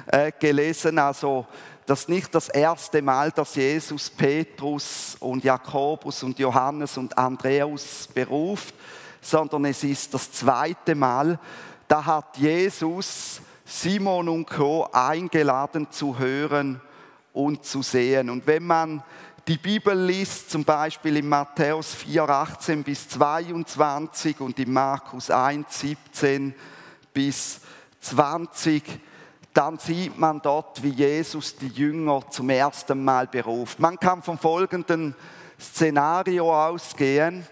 äh, 0.08 0.34
gelesen, 0.38 1.00
also 1.00 1.48
das 1.86 2.10
nicht 2.10 2.36
das 2.36 2.50
erste 2.50 3.02
Mal, 3.02 3.32
dass 3.32 3.56
Jesus 3.56 4.10
Petrus 4.10 5.16
und 5.22 5.46
Jakobus 5.46 6.22
und 6.24 6.38
Johannes 6.38 6.98
und 6.98 7.18
Andreas 7.18 8.10
beruft, 8.14 8.76
sondern 9.22 9.64
es 9.64 9.84
ist 9.86 10.14
das 10.14 10.30
zweite 10.34 10.96
Mal, 10.96 11.40
da 11.88 12.06
hat 12.06 12.38
Jesus 12.38 13.41
Simon 13.65 14.29
und 14.29 14.46
Co. 14.46 14.88
eingeladen 14.91 15.91
zu 15.91 16.17
hören 16.17 16.82
und 17.34 17.65
zu 17.65 17.82
sehen. 17.82 18.29
Und 18.29 18.48
wenn 18.48 18.65
man 18.65 19.03
die 19.48 19.58
Bibel 19.58 19.98
liest, 19.98 20.50
zum 20.50 20.63
Beispiel 20.63 21.17
in 21.17 21.29
Matthäus 21.29 21.94
4, 21.94 22.24
18 22.24 22.84
bis 22.84 23.08
22 23.10 24.39
und 24.41 24.60
in 24.60 24.74
Markus 24.74 25.29
1, 25.29 25.79
17 25.79 26.53
bis 27.13 27.62
20, 28.01 28.84
dann 29.53 29.79
sieht 29.79 30.17
man 30.17 30.41
dort, 30.41 30.84
wie 30.84 30.89
Jesus 30.89 31.56
die 31.56 31.70
Jünger 31.70 32.22
zum 32.29 32.50
ersten 32.50 33.03
Mal 33.03 33.27
beruft. 33.27 33.79
Man 33.79 33.98
kann 33.98 34.22
vom 34.22 34.38
folgenden 34.38 35.15
Szenario 35.60 36.53
ausgehen. 36.53 37.46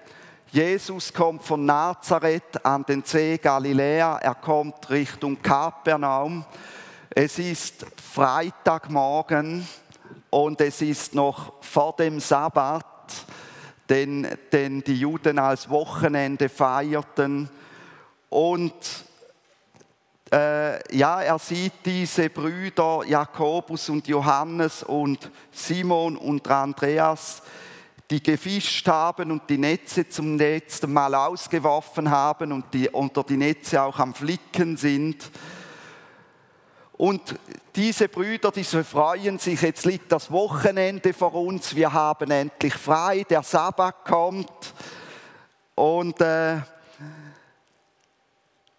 Jesus 0.51 1.11
kommt 1.11 1.43
von 1.43 1.65
Nazareth 1.65 2.63
an 2.65 2.83
den 2.83 3.03
See 3.03 3.37
Galiläa, 3.37 4.17
er 4.19 4.35
kommt 4.35 4.89
Richtung 4.89 5.41
Kapernaum. 5.41 6.45
Es 7.09 7.39
ist 7.39 7.85
Freitagmorgen 8.13 9.67
und 10.29 10.61
es 10.61 10.81
ist 10.81 11.15
noch 11.15 11.53
vor 11.61 11.95
dem 11.95 12.19
Sabbat, 12.19 12.85
den, 13.89 14.27
den 14.51 14.83
die 14.83 14.99
Juden 14.99 15.39
als 15.39 15.69
Wochenende 15.69 16.47
feierten. 16.47 17.49
Und 18.29 18.73
äh, 20.31 20.95
ja, 20.97 21.21
er 21.21 21.39
sieht 21.39 21.73
diese 21.85 22.29
Brüder 22.29 23.01
Jakobus 23.05 23.89
und 23.89 24.07
Johannes 24.07 24.83
und 24.83 25.29
Simon 25.51 26.17
und 26.17 26.47
Andreas, 26.47 27.41
die 28.09 28.21
gefischt 28.21 28.87
haben 28.87 29.31
und 29.31 29.49
die 29.49 29.57
Netze 29.57 30.07
zum 30.07 30.37
letzten 30.37 30.93
Mal 30.93 31.15
ausgeworfen 31.15 32.09
haben 32.09 32.51
und 32.51 32.73
die 32.73 32.89
unter 32.89 33.23
die 33.23 33.37
Netze 33.37 33.81
auch 33.81 33.97
am 33.99 34.13
Flicken 34.13 34.77
sind. 34.77 35.31
Und 36.93 37.35
diese 37.75 38.07
Brüder, 38.07 38.51
diese 38.51 38.83
freuen 38.83 39.37
sich, 39.39 39.61
jetzt 39.61 39.85
liegt 39.85 40.11
das 40.11 40.31
Wochenende 40.31 41.13
vor 41.13 41.33
uns, 41.33 41.75
wir 41.75 41.91
haben 41.91 42.31
endlich 42.31 42.73
frei, 42.75 43.25
der 43.29 43.43
Sabbat 43.43 44.05
kommt. 44.05 44.73
Und 45.73 46.21
äh, 46.21 46.61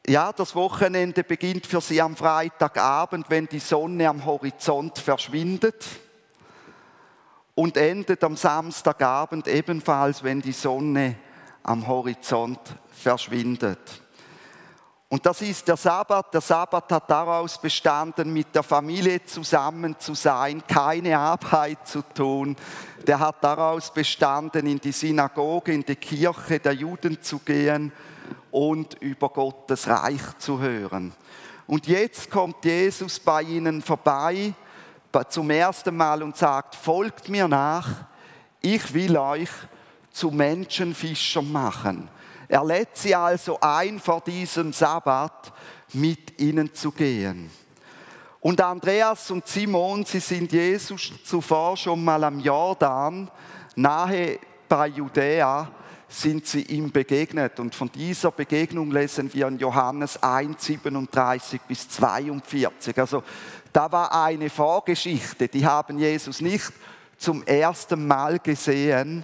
ja, 0.09 0.33
das 0.33 0.55
Wochenende 0.55 1.25
beginnt 1.25 1.67
für 1.67 1.81
sie 1.81 2.01
am 2.01 2.17
Freitagabend, 2.17 3.29
wenn 3.29 3.49
die 3.49 3.59
Sonne 3.59 4.09
am 4.09 4.25
Horizont 4.25 4.99
verschwindet. 4.99 5.85
Und 7.57 7.77
endet 7.77 8.23
am 8.23 8.37
Samstagabend 8.37 9.49
ebenfalls, 9.49 10.23
wenn 10.23 10.41
die 10.41 10.53
Sonne 10.53 11.17
am 11.65 11.89
Horizont 11.89 12.61
verschwindet. 12.93 14.03
Und 15.09 15.25
das 15.25 15.41
ist 15.41 15.67
der 15.69 15.77
Sabbat. 15.77 16.35
Der 16.35 16.41
Sabbat 16.41 16.91
hat 16.91 17.09
daraus 17.11 17.61
bestanden, 17.61 18.33
mit 18.33 18.55
der 18.55 18.63
Familie 18.65 19.25
zusammen 19.25 19.97
zu 19.99 20.15
sein, 20.15 20.63
keine 20.67 21.17
Arbeit 21.17 21.87
zu 21.87 22.03
tun. 22.03 22.57
Der 23.07 23.21
hat 23.21 23.43
daraus 23.43 23.93
bestanden, 23.93 24.67
in 24.67 24.81
die 24.81 24.93
Synagoge, 24.93 25.73
in 25.73 25.85
die 25.85 25.97
Kirche 25.97 26.59
der 26.59 26.73
Juden 26.73 27.23
zu 27.23 27.39
gehen 27.39 27.93
und 28.51 28.95
über 29.01 29.29
Gottes 29.29 29.87
Reich 29.87 30.39
zu 30.39 30.61
hören. 30.61 31.13
Und 31.69 31.87
jetzt 31.87 32.31
kommt 32.31 32.65
Jesus 32.65 33.21
bei 33.21 33.43
ihnen 33.43 33.83
vorbei 33.83 34.55
zum 35.25 35.51
ersten 35.51 35.97
Mal 35.97 36.23
und 36.23 36.37
sagt, 36.37 36.75
folgt 36.75 37.29
mir 37.29 37.49
nach, 37.49 37.89
ich 38.61 38.93
will 38.93 39.17
euch 39.17 39.51
zu 40.11 40.31
Menschenfischern 40.31 41.51
machen. 41.51 42.09
Er 42.49 42.65
lädt 42.65 42.97
sie 42.97 43.15
also 43.15 43.59
ein 43.61 43.99
vor 43.99 44.21
diesem 44.21 44.73
Sabbat, 44.73 45.53
mit 45.93 46.41
ihnen 46.41 46.73
zu 46.75 46.91
gehen. 46.93 47.51
Und 48.41 48.61
Andreas 48.61 49.31
und 49.31 49.47
Simon, 49.47 50.05
sie 50.05 50.21
sind 50.21 50.53
Jesus 50.53 51.13
zuvor 51.25 51.77
schon 51.77 52.05
mal 52.05 52.23
am 52.23 52.39
Jordan, 52.39 53.31
nahe 53.75 54.39
bei 54.69 54.89
Judäa, 54.89 55.69
sind 56.09 56.47
sie 56.47 56.63
ihm 56.63 56.93
begegnet. 56.93 57.59
Und 57.59 57.75
von 57.75 57.91
dieser 57.91 58.31
Begegnung 58.31 58.93
lesen 58.93 59.33
wir 59.35 59.49
in 59.49 59.59
Johannes 59.59 60.23
1, 60.23 60.65
37 60.65 61.61
bis 61.63 61.89
42. 61.89 62.99
Also 62.99 63.25
da 63.77 63.93
war 63.93 64.11
eine 64.25 64.49
Vorgeschichte, 64.49 65.49
die 65.49 65.67
haben 65.67 65.99
Jesus 65.99 66.41
nicht 66.41 66.73
zum 67.19 67.43
ersten 67.43 68.07
Mal 68.07 68.39
gesehen, 68.39 69.23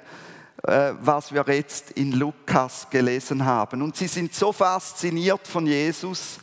äh, 0.62 0.92
was 1.00 1.32
wir 1.32 1.42
jetzt 1.48 1.92
in 1.92 2.12
Lukas 2.12 2.86
gelesen 2.90 3.46
haben. 3.46 3.80
Und 3.80 3.96
sie 3.96 4.08
sind 4.08 4.34
so 4.34 4.52
fasziniert 4.52 5.48
von 5.48 5.66
Jesus, 5.66 6.36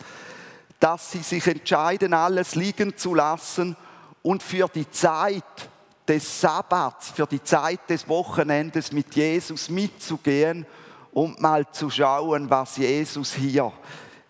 dass 0.80 1.12
sie 1.12 1.20
sich 1.20 1.46
entscheiden, 1.46 2.16
alles 2.16 2.56
liegen 2.56 2.98
zu 2.98 3.14
lassen 3.14 3.76
und 4.24 4.42
für 4.42 4.68
die 4.74 4.90
Zeit 4.90 5.70
des 6.08 6.42
Sabbats, 6.42 7.12
für 7.12 7.28
die 7.28 7.44
Zeit 7.44 7.88
des 7.92 8.08
Wochenendes 8.08 8.92
mit 8.92 9.14
Jesus 9.14 9.70
mitzugehen 9.70 10.66
und 11.12 11.40
mal 11.40 11.70
zu 11.72 11.92
schauen, 11.92 12.50
was 12.50 12.78
Jesus 12.78 13.36
hier 13.36 13.72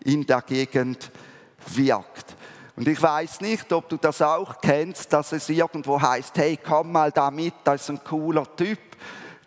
in 0.04 0.26
der 0.26 0.42
Gegend 0.42 1.10
wirkt. 1.68 2.36
Und 2.80 2.88
ich 2.88 3.02
weiß 3.02 3.42
nicht, 3.42 3.70
ob 3.74 3.90
du 3.90 3.98
das 3.98 4.22
auch 4.22 4.58
kennst, 4.58 5.12
dass 5.12 5.32
es 5.32 5.50
irgendwo 5.50 6.00
heißt, 6.00 6.34
hey, 6.38 6.56
komm 6.56 6.92
mal 6.92 7.12
da 7.12 7.30
mit, 7.30 7.52
das 7.62 7.82
ist 7.82 7.90
ein 7.90 8.02
cooler 8.02 8.56
Typ, 8.56 8.78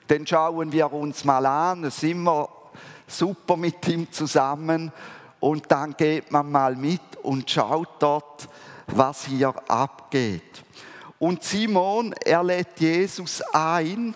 den 0.07 0.27
schauen 0.27 0.71
wir 0.71 0.93
uns 0.93 1.25
mal 1.25 1.43
an, 1.43 1.83
es 1.83 1.95
ist 1.95 2.03
immer 2.03 2.47
super 3.07 3.57
mit 3.57 3.87
ihm 3.87 4.11
zusammen 4.11 4.91
und 5.39 5.63
dann 5.71 5.97
geht 5.97 6.31
man 6.31 6.51
mal 6.51 6.75
mit 6.75 7.01
und 7.23 7.49
schaut 7.49 7.89
dort, 7.97 8.47
was 8.85 9.25
hier 9.25 9.51
abgeht. 9.67 10.63
Und 11.17 11.43
Simon, 11.43 12.13
er 12.23 12.43
lädt 12.43 12.79
Jesus 12.79 13.41
ein, 13.51 14.13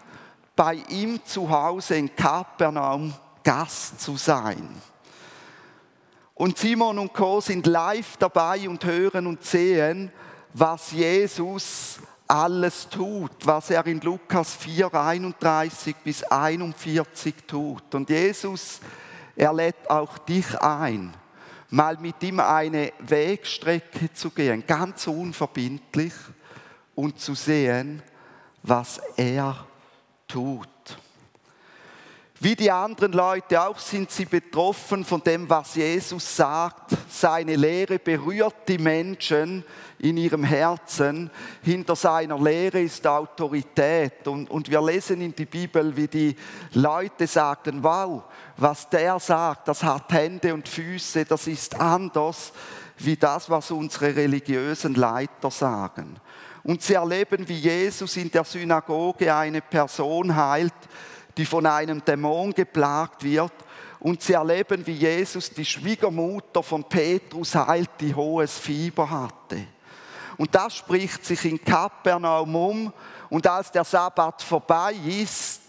bei 0.55 0.75
ihm 0.89 1.25
zu 1.25 1.49
Hause 1.49 1.95
in 1.95 2.15
Kapernaum 2.15 3.15
Gast 3.43 3.99
zu 3.99 4.15
sein. 4.15 4.69
Und 6.37 6.57
Simon 6.57 6.99
und 6.99 7.13
Co. 7.13 7.41
sind 7.41 7.65
live 7.65 8.17
dabei 8.17 8.69
und 8.69 8.85
hören 8.85 9.25
und 9.25 9.43
sehen, 9.43 10.11
was 10.53 10.91
Jesus 10.91 11.99
alles 12.27 12.87
tut, 12.89 13.31
was 13.43 13.69
er 13.69 13.85
in 13.87 14.01
Lukas 14.01 14.53
4, 14.55 14.93
31 14.93 15.95
bis 16.03 16.23
41 16.23 17.35
tut. 17.47 17.95
Und 17.95 18.09
Jesus 18.09 18.81
er 19.37 19.53
lädt 19.53 19.87
auch 19.87 20.17
dich 20.17 20.59
ein, 20.59 21.13
mal 21.69 21.95
mit 21.97 22.21
ihm 22.23 22.39
eine 22.39 22.91
Wegstrecke 22.97 24.11
zu 24.11 24.31
gehen, 24.31 24.63
ganz 24.65 25.05
unverbindlich 25.05 26.13
und 26.95 27.19
zu 27.19 27.35
sehen, 27.35 28.01
was 28.63 28.99
er 29.15 29.67
tut. 30.27 30.67
Wie 32.39 32.55
die 32.55 32.69
anderen 32.69 33.13
Leute 33.13 33.59
auch 33.59 33.79
sind 33.79 34.11
sie 34.11 34.25
betroffen 34.25 35.03
von 35.03 35.21
dem, 35.23 35.49
was 35.49 35.73
Jesus 35.73 36.35
sagt. 36.35 36.91
Seine 37.09 37.55
Lehre 37.55 37.97
berührt 37.97 38.55
die 38.67 38.77
Menschen 38.77 39.63
in 39.97 40.17
ihrem 40.17 40.43
Herzen. 40.43 41.31
Hinter 41.63 41.95
seiner 41.95 42.39
Lehre 42.39 42.79
ist 42.79 43.07
Autorität. 43.07 44.27
Und, 44.27 44.51
und 44.51 44.69
wir 44.69 44.81
lesen 44.83 45.19
in 45.21 45.33
die 45.33 45.47
Bibel, 45.47 45.97
wie 45.97 46.07
die 46.07 46.35
Leute 46.73 47.25
sagten, 47.25 47.81
wow, 47.81 48.21
was 48.55 48.87
der 48.87 49.19
sagt, 49.19 49.67
das 49.67 49.81
hat 49.81 50.11
Hände 50.11 50.53
und 50.53 50.69
Füße, 50.69 51.25
das 51.25 51.47
ist 51.47 51.79
anders 51.79 52.53
wie 52.99 53.15
das, 53.15 53.49
was 53.49 53.71
unsere 53.71 54.15
religiösen 54.15 54.93
Leiter 54.93 55.49
sagen. 55.49 56.17
Und 56.63 56.83
sie 56.83 56.95
erleben, 56.95 57.47
wie 57.47 57.57
Jesus 57.57 58.15
in 58.17 58.29
der 58.29 58.43
Synagoge 58.43 59.33
eine 59.33 59.61
Person 59.61 60.35
heilt, 60.35 60.73
die 61.37 61.45
von 61.45 61.65
einem 61.65 62.03
Dämon 62.03 62.51
geplagt 62.51 63.23
wird. 63.23 63.53
Und 63.99 64.21
sie 64.21 64.33
erleben, 64.33 64.85
wie 64.85 64.93
Jesus 64.93 65.49
die 65.49 65.65
Schwiegermutter 65.65 66.61
von 66.61 66.83
Petrus 66.83 67.55
heilt, 67.55 67.89
die 67.99 68.13
hohes 68.13 68.57
Fieber 68.57 69.09
hatte. 69.09 69.65
Und 70.37 70.53
das 70.53 70.75
spricht 70.75 71.25
sich 71.25 71.45
in 71.45 71.63
Kapernaum 71.63 72.55
um. 72.55 72.93
Und 73.29 73.47
als 73.47 73.71
der 73.71 73.83
Sabbat 73.83 74.41
vorbei 74.41 74.93
ist, 74.93 75.61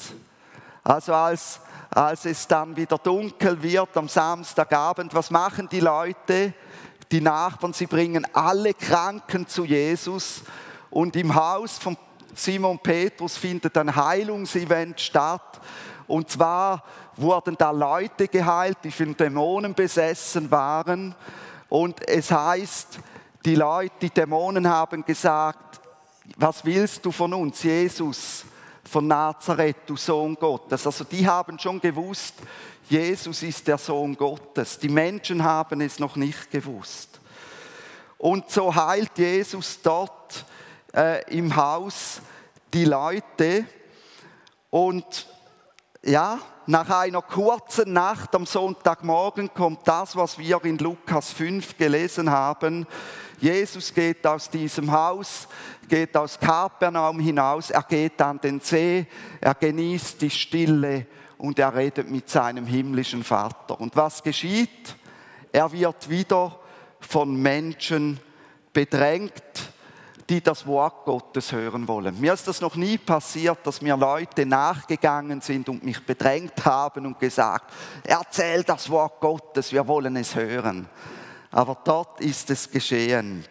also 0.85 1.14
als, 1.14 1.61
als 1.90 2.26
es 2.26 2.46
dann 2.46 2.76
wieder 2.76 2.98
dunkel 2.98 3.62
wird 3.62 3.96
am 3.96 4.09
Samstagabend, 4.09 5.14
was 5.14 5.31
machen 5.31 5.68
die 5.70 5.81
Leute? 5.81 6.52
Die 7.11 7.22
Nachbarn, 7.22 7.72
sie 7.72 7.87
bringen 7.87 8.26
alle 8.35 8.74
Kranken 8.74 9.46
zu 9.48 9.64
Jesus. 9.64 10.42
Und 10.90 11.16
im 11.16 11.35
Haus 11.35 11.78
von 11.78 11.96
Simon 12.38 12.79
Petrus 12.79 13.37
findet 13.37 13.77
ein 13.77 13.94
Heilungsevent 13.94 15.01
statt. 15.01 15.61
Und 16.07 16.31
zwar 16.31 16.85
wurden 17.16 17.57
da 17.59 17.70
Leute 17.70 18.29
geheilt, 18.29 18.79
die 18.85 18.90
von 18.90 19.16
Dämonen 19.16 19.74
besessen 19.74 20.51
waren. 20.51 21.14
Und 21.68 22.09
es 22.09 22.31
heißt, 22.31 23.01
die 23.44 23.57
Leute, 23.57 23.94
die 24.03 24.11
Dämonen 24.11 24.68
haben 24.68 25.05
gesagt, 25.05 25.81
was 26.37 26.64
willst 26.64 27.05
du 27.05 27.11
von 27.11 27.35
uns, 27.35 27.62
Jesus 27.62 28.44
von 28.85 29.07
Nazareth, 29.07 29.79
du 29.87 29.96
Sohn 29.96 30.35
Gottes? 30.35 30.87
Also 30.87 31.05
die 31.05 31.27
haben 31.27 31.59
schon 31.59 31.81
gewusst, 31.81 32.35
Jesus 32.88 33.42
ist 33.42 33.66
der 33.66 33.79
Sohn 33.79 34.16
Gottes. 34.16 34.79
Die 34.79 34.88
Menschen 34.88 35.42
haben 35.42 35.81
es 35.81 35.98
noch 35.98 36.16
nicht 36.16 36.51
gewusst. 36.51 37.20
Und 38.16 38.51
so 38.51 38.74
heilt 38.74 39.16
Jesus 39.16 39.81
dort 39.83 40.44
äh, 40.94 41.37
im 41.37 41.55
Haus 41.55 42.20
die 42.72 42.85
Leute 42.85 43.64
und 44.70 45.27
ja, 46.03 46.38
nach 46.66 46.88
einer 46.90 47.22
kurzen 47.22 47.92
Nacht 47.92 48.35
am 48.35 48.46
Sonntagmorgen 48.46 49.53
kommt 49.53 49.87
das, 49.88 50.14
was 50.16 50.38
wir 50.38 50.62
in 50.64 50.79
Lukas 50.79 51.33
5 51.33 51.77
gelesen 51.77 52.31
haben. 52.31 52.87
Jesus 53.40 53.92
geht 53.92 54.27
aus 54.27 54.51
diesem 54.51 54.92
Haus, 54.92 55.48
geht 55.88 56.16
aus 56.16 56.38
Kapernaum 56.38 57.20
hinaus, 57.20 57.70
er 57.70 57.83
geht 57.83 58.20
an 58.20 58.40
den 58.40 58.61
See, 58.61 59.07
er 59.40 59.55
genießt 59.55 60.20
die 60.20 60.31
Stille 60.31 61.07
und 61.38 61.59
er 61.59 61.74
redet 61.74 62.11
mit 62.11 62.29
seinem 62.29 62.66
himmlischen 62.66 63.24
Vater. 63.24 63.81
Und 63.81 63.96
was 63.96 64.22
geschieht? 64.22 64.96
Er 65.53 65.72
wird 65.72 66.09
wieder 66.09 66.59
von 67.01 67.35
Menschen 67.40 68.20
bedrängt 68.72 69.33
die 70.28 70.42
das 70.42 70.66
Wort 70.66 71.04
Gottes 71.04 71.52
hören 71.52 71.88
wollen. 71.88 72.20
Mir 72.20 72.34
ist 72.34 72.46
das 72.46 72.60
noch 72.60 72.76
nie 72.76 72.98
passiert, 72.98 73.58
dass 73.64 73.80
mir 73.80 73.96
Leute 73.96 74.44
nachgegangen 74.44 75.40
sind 75.40 75.68
und 75.68 75.84
mich 75.84 76.04
bedrängt 76.04 76.64
haben 76.64 77.06
und 77.06 77.18
gesagt, 77.18 77.72
erzähl 78.04 78.62
das 78.62 78.90
Wort 78.90 79.20
Gottes, 79.20 79.72
wir 79.72 79.86
wollen 79.88 80.16
es 80.16 80.34
hören. 80.34 80.86
Aber 81.50 81.78
dort 81.82 82.20
ist 82.20 82.50
es 82.50 82.70
geschehen. 82.70 83.44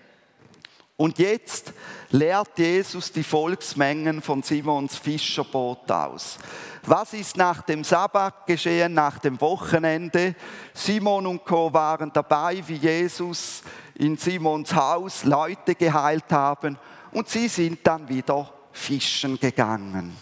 Und 0.98 1.20
jetzt 1.20 1.74
lehrt 2.10 2.58
Jesus 2.58 3.12
die 3.12 3.24
Volksmengen 3.24 4.24
von 4.24 4.42
Simons 4.42 4.98
Fischerboot 4.98 5.92
aus. 5.92 6.40
Was 6.84 7.14
ist 7.14 7.38
nach 7.38 7.62
dem 7.62 7.84
Sabbat 7.84 8.48
geschehen, 8.48 8.96
nach 8.96 9.20
dem 9.20 9.40
Wochenende? 9.40 10.36
Simon 10.74 11.28
und 11.28 11.46
Co. 11.46 11.72
waren 11.72 12.12
dabei, 12.12 12.64
wie 12.66 12.78
Jesus 12.78 13.62
in 13.94 14.18
Simons 14.18 14.74
Haus 14.74 15.24
Leute 15.24 15.76
geheilt 15.76 16.32
haben 16.32 16.80
und 17.12 17.30
sie 17.30 17.48
sind 17.48 17.86
dann 17.86 18.10
wieder 18.10 18.52
fischen 18.72 19.40
gegangen. 19.40 20.16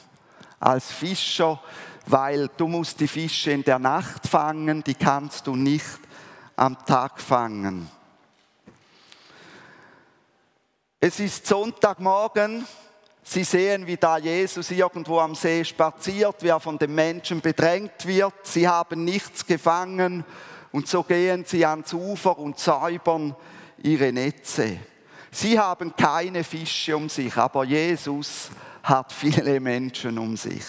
Als 0.60 0.92
Fischer, 0.92 1.62
weil 2.08 2.50
du 2.58 2.68
musst 2.68 3.00
die 3.00 3.08
Fische 3.08 3.52
in 3.52 3.64
der 3.64 3.80
Nacht 3.80 4.28
fangen, 4.28 4.84
die 4.84 4.96
kannst 4.96 5.48
du 5.48 5.56
nicht 5.56 6.00
am 6.58 6.78
Tag 6.86 7.22
fangen. 7.22 7.90
Es 11.08 11.20
ist 11.20 11.46
Sonntagmorgen, 11.46 12.66
Sie 13.22 13.44
sehen, 13.44 13.86
wie 13.86 13.96
da 13.96 14.18
Jesus 14.18 14.72
irgendwo 14.72 15.20
am 15.20 15.36
See 15.36 15.64
spaziert, 15.64 16.42
wie 16.42 16.48
er 16.48 16.60
von 16.60 16.80
den 16.80 16.96
Menschen 16.96 17.42
bedrängt 17.42 18.08
wird. 18.08 18.34
Sie 18.42 18.68
haben 18.68 19.06
nichts 19.06 19.46
gefangen 19.46 20.26
und 20.72 20.88
so 20.88 21.04
gehen 21.04 21.46
sie 21.46 21.64
ans 21.64 21.94
Ufer 21.94 22.40
und 22.40 22.58
säubern 22.58 23.36
ihre 23.84 24.12
Netze. 24.12 24.80
Sie 25.30 25.60
haben 25.60 25.96
keine 25.96 26.44
Fische 26.44 26.98
um 26.98 27.08
sich, 27.08 27.38
aber 27.38 27.66
Jesus 27.66 28.50
hat 28.82 29.14
viele 29.14 29.60
Menschen 29.60 30.18
um 30.18 30.36
sich. 30.36 30.66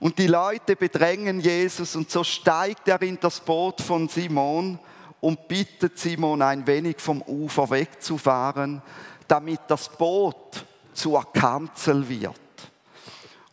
Und 0.00 0.18
die 0.18 0.26
Leute 0.26 0.76
bedrängen 0.76 1.40
Jesus 1.40 1.96
und 1.96 2.10
so 2.10 2.22
steigt 2.22 2.88
er 2.88 3.00
in 3.00 3.18
das 3.18 3.40
Boot 3.40 3.80
von 3.80 4.06
Simon 4.10 4.78
und 5.22 5.46
bittet 5.46 5.98
Simon 5.98 6.42
ein 6.42 6.66
wenig 6.66 7.00
vom 7.00 7.22
Ufer 7.22 7.70
wegzufahren, 7.70 8.82
damit 9.28 9.60
das 9.68 9.88
Boot 9.88 10.66
zur 10.92 11.32
Kanzel 11.32 12.06
wird. 12.08 12.34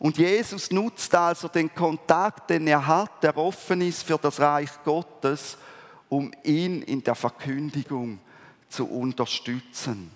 Und 0.00 0.18
Jesus 0.18 0.72
nutzt 0.72 1.14
also 1.14 1.46
den 1.46 1.72
Kontakt, 1.72 2.50
den 2.50 2.66
er 2.66 2.84
hat, 2.84 3.22
der 3.22 3.36
offen 3.36 3.82
ist 3.82 4.02
für 4.02 4.18
das 4.18 4.40
Reich 4.40 4.70
Gottes, 4.84 5.56
um 6.08 6.32
ihn 6.42 6.82
in 6.82 7.04
der 7.04 7.14
Verkündigung 7.14 8.18
zu 8.68 8.86
unterstützen. 8.86 10.10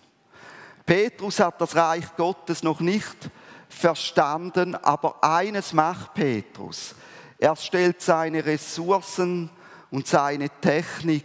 Petrus 0.85 1.39
hat 1.39 1.61
das 1.61 1.77
Reich 1.77 2.17
Gottes 2.17 2.65
noch 2.65 2.81
nicht 2.81 3.31
verstanden, 3.69 4.75
aber 4.75 5.23
eines 5.23 5.73
macht 5.73 6.15
Petrus. 6.15 6.97
Er 7.39 7.55
stellt 7.55 8.03
seine 8.03 8.45
Ressourcen 8.45 9.51
und 9.95 10.09
seine 10.09 10.51
Technik 10.51 11.25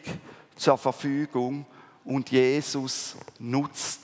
zur 0.55 0.77
Verfügung 0.77 1.65
und 2.05 2.29
Jesus 2.29 3.15
nutzt 3.39 4.01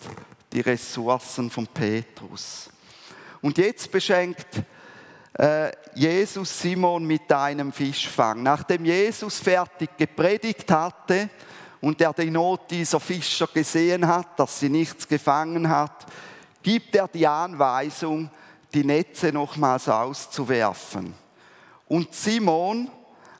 die 0.52 0.62
Ressourcen 0.62 1.52
von 1.52 1.68
Petrus. 1.68 2.72
Und 3.44 3.60
jetzt 3.60 3.92
beschenkt 3.92 4.64
äh, 5.34 5.72
Jesus 5.94 6.60
Simon 6.60 7.06
mit 7.06 7.32
einem 7.32 7.72
Fischfang. 7.72 8.42
Nachdem 8.42 8.86
Jesus 8.86 9.38
fertig 9.38 9.96
gepredigt 9.98 10.72
hatte 10.72 11.30
und 11.80 12.02
er 12.02 12.14
die 12.14 12.32
Not 12.32 12.72
dieser 12.72 13.00
Fischer 13.00 13.46
gesehen 13.46 14.08
hat, 14.08 14.40
dass 14.40 14.62
sie 14.62 14.70
nichts 14.70 15.08
gefangen 15.08 15.70
hat, 15.70 16.08
gibt 16.64 16.96
er 16.96 17.08
die 17.08 17.28
Anweisung, 17.28 18.32
die 18.74 18.84
Netze 18.84 19.32
nochmals 19.32 19.88
auszuwerfen. 19.88 21.14
Und 21.88 22.16
Simon 22.16 22.90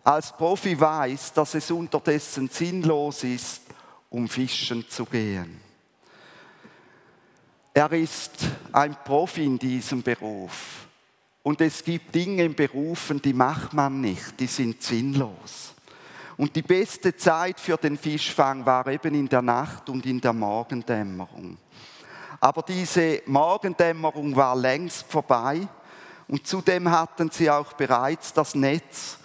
als 0.06 0.32
Profi 0.32 0.80
weiß, 0.80 1.34
dass 1.34 1.56
es 1.56 1.72
unterdessen 1.72 2.48
sinnlos 2.48 3.24
ist, 3.24 3.64
um 4.12 4.30
fischen 4.30 4.88
zu 4.88 5.04
gehen. 5.04 5.60
Er 7.74 7.92
ist 7.92 8.32
ein 8.72 8.96
Profi 9.04 9.44
in 9.44 9.58
diesem 9.58 10.04
Beruf. 10.04 10.88
Und 11.42 11.60
es 11.60 11.84
gibt 11.84 12.14
Dinge 12.14 12.44
im 12.44 12.56
Berufen, 12.56 13.22
die 13.22 13.34
macht 13.34 13.74
man 13.74 14.00
nicht, 14.00 14.40
die 14.40 14.48
sind 14.48 14.82
sinnlos. 14.82 15.74
Und 16.38 16.56
die 16.56 16.62
beste 16.62 17.16
Zeit 17.16 17.60
für 17.60 17.78
den 17.78 17.98
Fischfang 17.98 18.66
war 18.66 18.86
eben 18.88 19.16
in 19.16 19.28
der 19.28 19.42
Nacht 19.42 19.90
und 19.90 20.06
in 20.06 20.22
der 20.22 20.34
Morgendämmerung. 20.34 21.58
Aber 22.40 22.62
diese 22.62 23.24
Morgendämmerung 23.26 24.36
war 24.36 24.56
längst 24.56 25.06
vorbei 25.10 25.68
und 26.28 26.46
zudem 26.46 26.92
hatten 26.92 27.32
sie 27.32 27.50
auch 27.50 27.74
bereits 27.74 28.34
das 28.34 28.54
Netz 28.54 29.20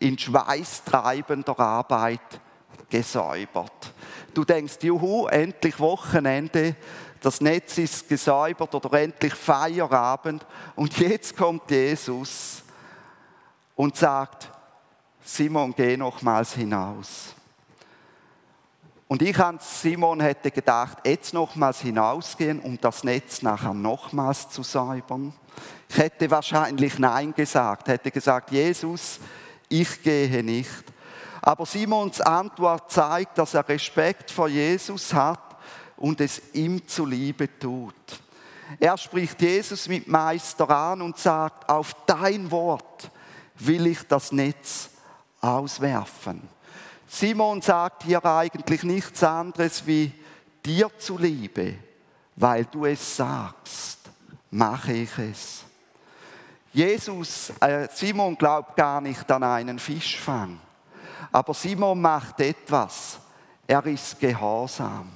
in 0.00 0.18
schweißtreibender 0.18 1.58
Arbeit 1.58 2.40
gesäubert. 2.88 3.94
Du 4.34 4.44
denkst, 4.44 4.78
juhu, 4.82 5.26
endlich 5.26 5.78
Wochenende, 5.78 6.74
das 7.20 7.40
Netz 7.40 7.78
ist 7.78 8.08
gesäubert 8.08 8.74
oder 8.74 8.92
endlich 8.98 9.34
Feierabend. 9.34 10.44
Und 10.74 10.98
jetzt 10.98 11.36
kommt 11.36 11.70
Jesus 11.70 12.62
und 13.76 13.96
sagt, 13.96 14.50
Simon, 15.22 15.74
geh 15.76 15.96
nochmals 15.96 16.54
hinaus. 16.54 17.34
Und 19.06 19.22
ich 19.22 19.38
an 19.38 19.58
Simon 19.60 20.20
hätte 20.20 20.50
gedacht, 20.50 20.98
jetzt 21.04 21.34
nochmals 21.34 21.80
hinausgehen, 21.80 22.60
um 22.60 22.80
das 22.80 23.04
Netz 23.04 23.42
nachher 23.42 23.74
nochmals 23.74 24.48
zu 24.48 24.62
säubern. 24.62 25.34
Ich 25.88 25.98
hätte 25.98 26.30
wahrscheinlich 26.30 26.98
Nein 26.98 27.34
gesagt, 27.34 27.88
hätte 27.88 28.10
gesagt, 28.12 28.52
Jesus, 28.52 29.18
ich 29.70 30.02
gehe 30.02 30.42
nicht. 30.42 30.84
Aber 31.40 31.64
Simons 31.64 32.20
Antwort 32.20 32.92
zeigt, 32.92 33.38
dass 33.38 33.54
er 33.54 33.66
Respekt 33.66 34.30
vor 34.30 34.48
Jesus 34.48 35.14
hat 35.14 35.56
und 35.96 36.20
es 36.20 36.42
ihm 36.52 36.86
zuliebe 36.86 37.58
tut. 37.58 37.94
Er 38.78 38.96
spricht 38.98 39.40
Jesus 39.40 39.88
mit 39.88 40.06
Meister 40.06 40.68
an 40.68 41.02
und 41.02 41.16
sagt, 41.18 41.68
auf 41.68 41.94
dein 42.06 42.50
Wort 42.50 43.10
will 43.56 43.86
ich 43.86 44.02
das 44.06 44.32
Netz 44.32 44.90
auswerfen. 45.40 46.42
Simon 47.08 47.60
sagt 47.60 48.04
hier 48.04 48.24
eigentlich 48.24 48.82
nichts 48.84 49.24
anderes 49.24 49.86
wie 49.86 50.12
dir 50.64 50.90
zuliebe, 50.98 51.74
weil 52.36 52.64
du 52.66 52.86
es 52.86 53.16
sagst, 53.16 53.98
mache 54.50 54.92
ich 54.92 55.18
es. 55.18 55.64
Jesus, 56.72 57.52
äh, 57.60 57.88
Simon 57.92 58.36
glaubt 58.36 58.76
gar 58.76 59.00
nicht 59.00 59.30
an 59.30 59.42
einen 59.42 59.78
Fischfang, 59.78 60.60
aber 61.32 61.52
Simon 61.52 62.00
macht 62.00 62.40
etwas. 62.40 63.18
Er 63.66 63.84
ist 63.86 64.18
gehorsam. 64.18 65.10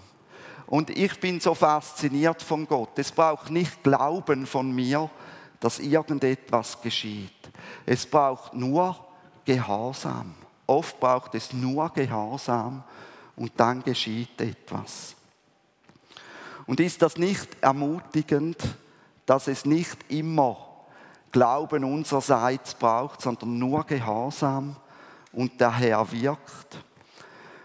Und 0.66 0.90
ich 0.90 1.18
bin 1.20 1.40
so 1.40 1.54
fasziniert 1.54 2.42
von 2.42 2.66
Gott. 2.66 2.98
Es 2.98 3.12
braucht 3.12 3.50
nicht 3.50 3.82
Glauben 3.82 4.46
von 4.46 4.72
mir, 4.72 5.10
dass 5.60 5.78
irgendetwas 5.78 6.80
geschieht. 6.80 7.30
Es 7.86 8.06
braucht 8.06 8.54
nur 8.54 8.96
Gehorsam. 9.44 10.34
Oft 10.66 10.98
braucht 10.98 11.34
es 11.34 11.52
nur 11.52 11.90
Gehorsam 11.90 12.82
und 13.36 13.52
dann 13.56 13.82
geschieht 13.82 14.40
etwas. 14.40 15.14
Und 16.66 16.80
ist 16.80 17.02
das 17.02 17.16
nicht 17.16 17.48
ermutigend, 17.60 18.56
dass 19.26 19.48
es 19.48 19.64
nicht 19.64 19.98
immer 20.10 20.73
Glauben 21.34 21.82
unsererseits 21.82 22.74
braucht, 22.74 23.20
sondern 23.20 23.58
nur 23.58 23.84
Gehorsam 23.84 24.76
und 25.32 25.60
der 25.60 25.76
Herr 25.76 26.12
wirkt? 26.12 26.78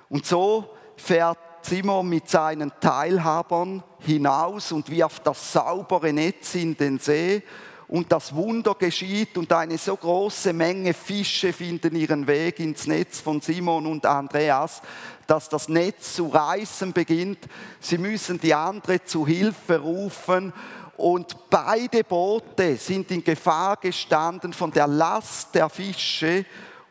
Und 0.10 0.26
so 0.26 0.72
fährt 0.98 1.38
Simon 1.62 2.10
mit 2.10 2.28
seinen 2.28 2.72
Teilhabern 2.82 3.84
hinaus 4.00 4.72
und 4.72 4.90
wirft 4.90 5.28
das 5.28 5.54
saubere 5.54 6.12
Netz 6.12 6.56
in 6.56 6.76
den 6.78 6.98
See 6.98 7.44
und 7.88 8.12
das 8.12 8.34
Wunder 8.34 8.74
geschieht 8.74 9.38
und 9.38 9.54
eine 9.54 9.78
so 9.78 9.96
große 9.96 10.52
Menge 10.52 10.96
Fische 10.96 11.54
finden 11.54 11.96
ihren 11.96 12.26
Weg 12.26 12.60
ins 12.60 12.88
Netz 12.88 13.20
von 13.20 13.40
Simon 13.40 13.86
und 13.86 14.04
Andreas, 14.04 14.82
dass 15.28 15.48
das 15.48 15.70
Netz 15.70 16.16
zu 16.16 16.26
reißen 16.26 16.92
beginnt. 16.92 17.48
Sie 17.80 18.00
müssen 18.00 18.40
die 18.40 18.56
andere 18.56 19.04
zu 19.04 19.28
Hilfe 19.28 19.80
rufen 19.80 20.54
und 21.00 21.50
beide 21.50 22.04
Boote 22.04 22.76
sind 22.76 23.10
in 23.12 23.24
Gefahr 23.24 23.78
gestanden, 23.78 24.52
von 24.52 24.70
der 24.70 24.88
Last 24.88 25.56
der 25.56 25.70
Fische 25.70 26.46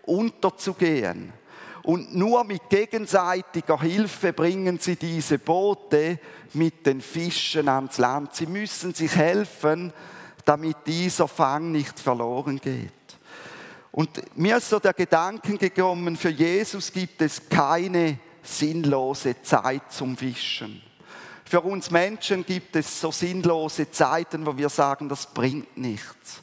unterzugehen. 0.06 1.32
Und 1.82 2.14
nur 2.14 2.42
mit 2.44 2.68
gegenseitiger 2.70 3.80
Hilfe 3.80 4.32
bringen 4.32 4.78
sie 4.78 4.96
diese 4.96 5.38
Boote 5.38 6.18
mit 6.54 6.86
den 6.86 7.00
Fischen 7.00 7.68
ans 7.68 7.98
Land. 7.98 8.34
Sie 8.34 8.46
müssen 8.46 8.94
sich 8.94 9.14
helfen, 9.14 9.92
damit 10.44 10.78
dieser 10.86 11.28
Fang 11.28 11.70
nicht 11.70 12.00
verloren 12.00 12.58
geht. 12.58 12.92
Und 13.92 14.10
mir 14.36 14.56
ist 14.56 14.70
so 14.70 14.78
der 14.78 14.94
Gedanke 14.94 15.56
gekommen, 15.56 16.16
für 16.16 16.30
Jesus 16.30 16.92
gibt 16.92 17.20
es 17.20 17.48
keine 17.48 18.18
sinnlose 18.42 19.42
Zeit 19.42 19.92
zum 19.92 20.16
Fischen. 20.16 20.87
Für 21.48 21.62
uns 21.62 21.90
Menschen 21.90 22.44
gibt 22.44 22.76
es 22.76 23.00
so 23.00 23.10
sinnlose 23.10 23.90
Zeiten, 23.90 24.44
wo 24.44 24.54
wir 24.54 24.68
sagen, 24.68 25.08
das 25.08 25.24
bringt 25.24 25.78
nichts. 25.78 26.42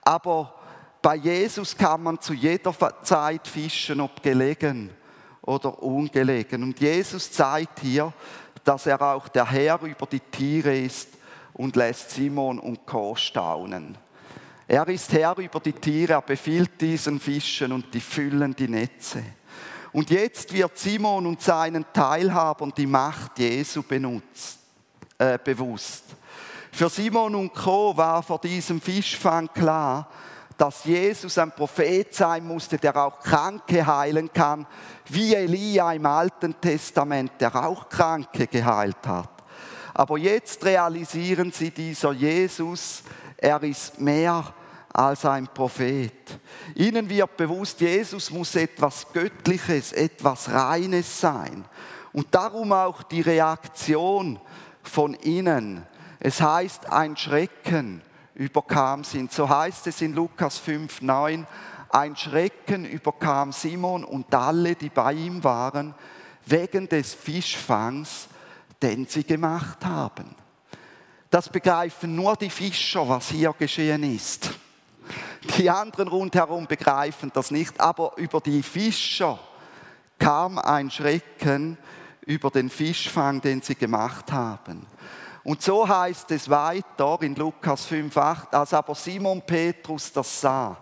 Aber 0.00 0.54
bei 1.02 1.16
Jesus 1.16 1.76
kann 1.76 2.02
man 2.02 2.18
zu 2.18 2.32
jeder 2.32 2.74
Zeit 3.02 3.46
fischen, 3.46 4.00
ob 4.00 4.22
gelegen 4.22 4.88
oder 5.42 5.82
ungelegen. 5.82 6.62
Und 6.62 6.80
Jesus 6.80 7.30
zeigt 7.30 7.80
hier, 7.80 8.14
dass 8.64 8.86
er 8.86 9.02
auch 9.02 9.28
der 9.28 9.44
Herr 9.44 9.78
über 9.82 10.06
die 10.06 10.20
Tiere 10.20 10.74
ist 10.74 11.10
und 11.52 11.76
lässt 11.76 12.12
Simon 12.12 12.58
und 12.58 12.86
Co. 12.86 13.14
staunen. 13.16 13.98
Er 14.66 14.88
ist 14.88 15.12
Herr 15.12 15.36
über 15.36 15.60
die 15.60 15.74
Tiere, 15.74 16.14
er 16.14 16.22
befiehlt 16.22 16.80
diesen 16.80 17.20
Fischen 17.20 17.72
und 17.72 17.92
die 17.92 18.00
füllen 18.00 18.56
die 18.56 18.68
Netze. 18.68 19.22
Und 19.92 20.10
jetzt 20.10 20.52
wird 20.52 20.78
Simon 20.78 21.26
und 21.26 21.42
seinen 21.42 21.84
Teilhabern 21.92 22.72
die 22.76 22.86
Macht 22.86 23.38
Jesu 23.38 23.82
benutzt, 23.82 24.58
äh, 25.18 25.38
bewusst. 25.42 26.04
Für 26.72 26.88
Simon 26.88 27.34
und 27.34 27.54
Co. 27.54 27.96
war 27.96 28.22
vor 28.22 28.38
diesem 28.38 28.80
Fischfang 28.80 29.48
klar, 29.52 30.08
dass 30.56 30.84
Jesus 30.84 31.38
ein 31.38 31.50
Prophet 31.52 32.14
sein 32.14 32.46
musste, 32.46 32.76
der 32.76 32.94
auch 32.94 33.18
Kranke 33.18 33.84
heilen 33.84 34.30
kann, 34.32 34.66
wie 35.08 35.34
Elia 35.34 35.92
im 35.92 36.06
Alten 36.06 36.60
Testament, 36.60 37.32
der 37.40 37.54
auch 37.56 37.88
Kranke 37.88 38.46
geheilt 38.46 39.06
hat. 39.06 39.30
Aber 39.94 40.18
jetzt 40.18 40.64
realisieren 40.64 41.50
sie, 41.50 41.70
dieser 41.70 42.12
Jesus, 42.12 43.02
er 43.36 43.62
ist 43.62 43.98
mehr 44.00 44.54
als 44.92 45.24
ein 45.24 45.48
Prophet. 45.48 46.12
Ihnen 46.74 47.08
wird 47.08 47.36
bewusst, 47.36 47.80
Jesus 47.80 48.30
muss 48.30 48.54
etwas 48.54 49.06
Göttliches, 49.12 49.92
etwas 49.92 50.50
Reines 50.50 51.20
sein. 51.20 51.64
Und 52.12 52.34
darum 52.34 52.72
auch 52.72 53.02
die 53.04 53.20
Reaktion 53.20 54.40
von 54.82 55.14
innen. 55.14 55.86
Es 56.18 56.40
heißt 56.40 56.90
ein 56.90 57.16
Schrecken 57.16 58.02
überkam 58.40 59.04
sie. 59.04 59.28
so 59.30 59.48
heißt 59.48 59.86
es 59.86 60.00
in 60.00 60.14
Lukas 60.14 60.58
5, 60.58 61.02
9, 61.02 61.46
ein 61.90 62.16
Schrecken 62.16 62.86
überkam 62.86 63.52
Simon 63.52 64.02
und 64.02 64.34
alle, 64.34 64.74
die 64.74 64.88
bei 64.88 65.12
ihm 65.12 65.44
waren, 65.44 65.94
wegen 66.46 66.88
des 66.88 67.12
Fischfangs, 67.12 68.28
den 68.80 69.06
sie 69.06 69.24
gemacht 69.24 69.84
haben. 69.84 70.34
Das 71.28 71.48
begreifen 71.48 72.16
nur 72.16 72.34
die 72.36 72.50
Fischer, 72.50 73.08
was 73.08 73.28
hier 73.28 73.54
geschehen 73.58 74.02
ist. 74.02 74.50
Die 75.58 75.70
anderen 75.70 76.08
rundherum 76.08 76.66
begreifen 76.66 77.30
das 77.34 77.50
nicht, 77.50 77.80
aber 77.80 78.12
über 78.16 78.40
die 78.40 78.62
Fischer 78.62 79.38
kam 80.18 80.58
ein 80.58 80.90
Schrecken 80.90 81.78
über 82.26 82.50
den 82.50 82.68
Fischfang, 82.68 83.40
den 83.40 83.62
sie 83.62 83.74
gemacht 83.74 84.30
haben. 84.30 84.86
Und 85.42 85.62
so 85.62 85.88
heißt 85.88 86.30
es 86.32 86.50
weiter 86.50 87.18
in 87.22 87.34
Lukas 87.34 87.90
5,8, 87.90 88.54
als 88.54 88.74
aber 88.74 88.94
Simon 88.94 89.40
Petrus 89.40 90.12
das 90.12 90.40
sah, 90.40 90.76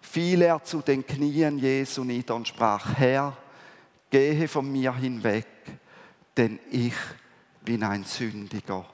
fiel 0.00 0.42
er 0.42 0.62
zu 0.62 0.82
den 0.82 1.06
Knien 1.06 1.58
Jesu 1.58 2.02
nieder 2.02 2.34
und 2.34 2.48
sprach, 2.48 2.96
Herr, 2.96 3.36
gehe 4.10 4.48
von 4.48 4.70
mir 4.70 4.94
hinweg, 4.94 5.46
denn 6.36 6.58
ich 6.70 6.94
bin 7.64 7.84
ein 7.84 8.04
sündiger 8.04 8.84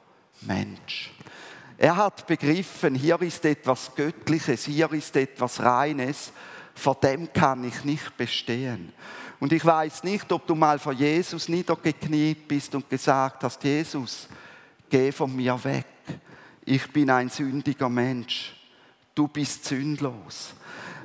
Mensch. 0.42 1.10
Er 1.80 1.96
hat 1.96 2.26
begriffen, 2.26 2.96
hier 2.96 3.22
ist 3.22 3.44
etwas 3.44 3.94
Göttliches, 3.94 4.64
hier 4.64 4.92
ist 4.92 5.14
etwas 5.14 5.60
Reines, 5.60 6.32
vor 6.74 6.96
dem 6.96 7.32
kann 7.32 7.62
ich 7.62 7.84
nicht 7.84 8.16
bestehen. 8.16 8.92
Und 9.38 9.52
ich 9.52 9.64
weiß 9.64 10.02
nicht, 10.02 10.30
ob 10.32 10.44
du 10.44 10.56
mal 10.56 10.80
vor 10.80 10.92
Jesus 10.92 11.48
niedergekniet 11.48 12.48
bist 12.48 12.74
und 12.74 12.90
gesagt 12.90 13.44
hast, 13.44 13.62
Jesus, 13.62 14.26
geh 14.90 15.12
von 15.12 15.34
mir 15.34 15.62
weg. 15.62 15.86
Ich 16.64 16.92
bin 16.92 17.10
ein 17.10 17.28
sündiger 17.28 17.88
Mensch. 17.88 18.56
Du 19.14 19.28
bist 19.28 19.64
sündlos. 19.64 20.54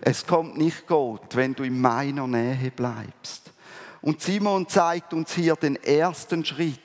Es 0.02 0.26
kommt 0.26 0.58
nicht 0.58 0.88
Gott, 0.88 1.36
wenn 1.36 1.54
du 1.54 1.62
in 1.62 1.80
meiner 1.80 2.26
Nähe 2.26 2.72
bleibst. 2.72 3.52
Und 4.02 4.22
Simon 4.22 4.68
zeigt 4.68 5.14
uns 5.14 5.34
hier 5.34 5.56
den 5.56 5.76
ersten 5.76 6.44
Schritt, 6.44 6.80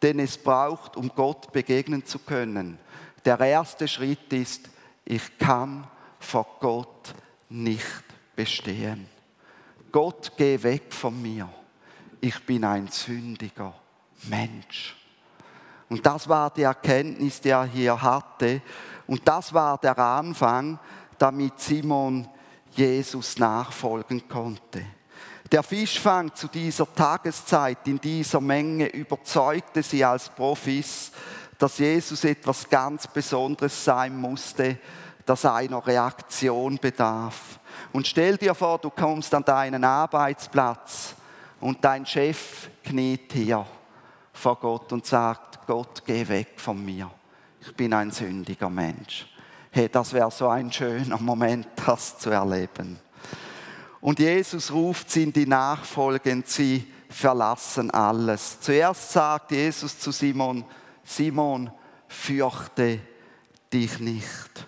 den 0.00 0.20
es 0.20 0.38
braucht, 0.38 0.96
um 0.96 1.08
Gott 1.08 1.52
begegnen 1.52 2.06
zu 2.06 2.20
können. 2.20 2.78
Der 3.24 3.38
erste 3.40 3.86
Schritt 3.86 4.32
ist, 4.32 4.68
ich 5.04 5.38
kann 5.38 5.86
vor 6.18 6.46
Gott 6.60 7.14
nicht 7.48 8.04
bestehen. 8.34 9.06
Gott, 9.92 10.32
geh 10.36 10.62
weg 10.62 10.92
von 10.92 11.20
mir. 11.20 11.48
Ich 12.20 12.38
bin 12.46 12.64
ein 12.64 12.88
sündiger 12.88 13.74
Mensch. 14.24 14.96
Und 15.88 16.06
das 16.06 16.28
war 16.28 16.50
die 16.50 16.62
Erkenntnis, 16.62 17.40
die 17.40 17.48
er 17.48 17.64
hier 17.64 18.00
hatte. 18.00 18.62
Und 19.06 19.26
das 19.26 19.52
war 19.52 19.76
der 19.78 19.98
Anfang, 19.98 20.78
damit 21.18 21.58
Simon 21.58 22.28
Jesus 22.70 23.38
nachfolgen 23.38 24.28
konnte. 24.28 24.84
Der 25.50 25.64
Fischfang 25.64 26.32
zu 26.32 26.46
dieser 26.46 26.92
Tageszeit 26.94 27.78
in 27.88 28.00
dieser 28.00 28.40
Menge 28.40 28.86
überzeugte 28.86 29.82
sie 29.82 30.04
als 30.04 30.28
Profis, 30.28 31.10
dass 31.60 31.76
Jesus 31.76 32.24
etwas 32.24 32.68
ganz 32.68 33.06
Besonderes 33.06 33.84
sein 33.84 34.16
musste, 34.16 34.78
das 35.26 35.44
einer 35.44 35.86
Reaktion 35.86 36.78
bedarf. 36.78 37.60
Und 37.92 38.06
stell 38.06 38.38
dir 38.38 38.54
vor, 38.54 38.78
du 38.78 38.88
kommst 38.88 39.34
an 39.34 39.44
deinen 39.44 39.84
Arbeitsplatz 39.84 41.14
und 41.60 41.84
dein 41.84 42.06
Chef 42.06 42.70
kniet 42.82 43.32
hier 43.32 43.66
vor 44.32 44.56
Gott 44.58 44.90
und 44.92 45.04
sagt, 45.04 45.66
Gott, 45.66 46.02
geh 46.06 46.26
weg 46.26 46.54
von 46.56 46.82
mir. 46.82 47.10
Ich 47.60 47.76
bin 47.76 47.92
ein 47.92 48.10
sündiger 48.10 48.70
Mensch. 48.70 49.26
Hey, 49.70 49.90
das 49.90 50.14
wäre 50.14 50.30
so 50.30 50.48
ein 50.48 50.72
schöner 50.72 51.18
Moment, 51.18 51.68
das 51.86 52.18
zu 52.18 52.30
erleben. 52.30 52.98
Und 54.00 54.18
Jesus 54.18 54.72
ruft 54.72 55.10
sie 55.10 55.24
in 55.24 55.32
die 55.34 55.46
Nachfolge 55.46 56.32
und 56.32 56.48
sie 56.48 56.90
verlassen 57.10 57.90
alles. 57.90 58.60
Zuerst 58.60 59.12
sagt 59.12 59.50
Jesus 59.50 59.98
zu 59.98 60.10
Simon, 60.10 60.64
Simon, 61.10 61.70
fürchte 62.08 63.00
dich 63.72 63.98
nicht. 63.98 64.66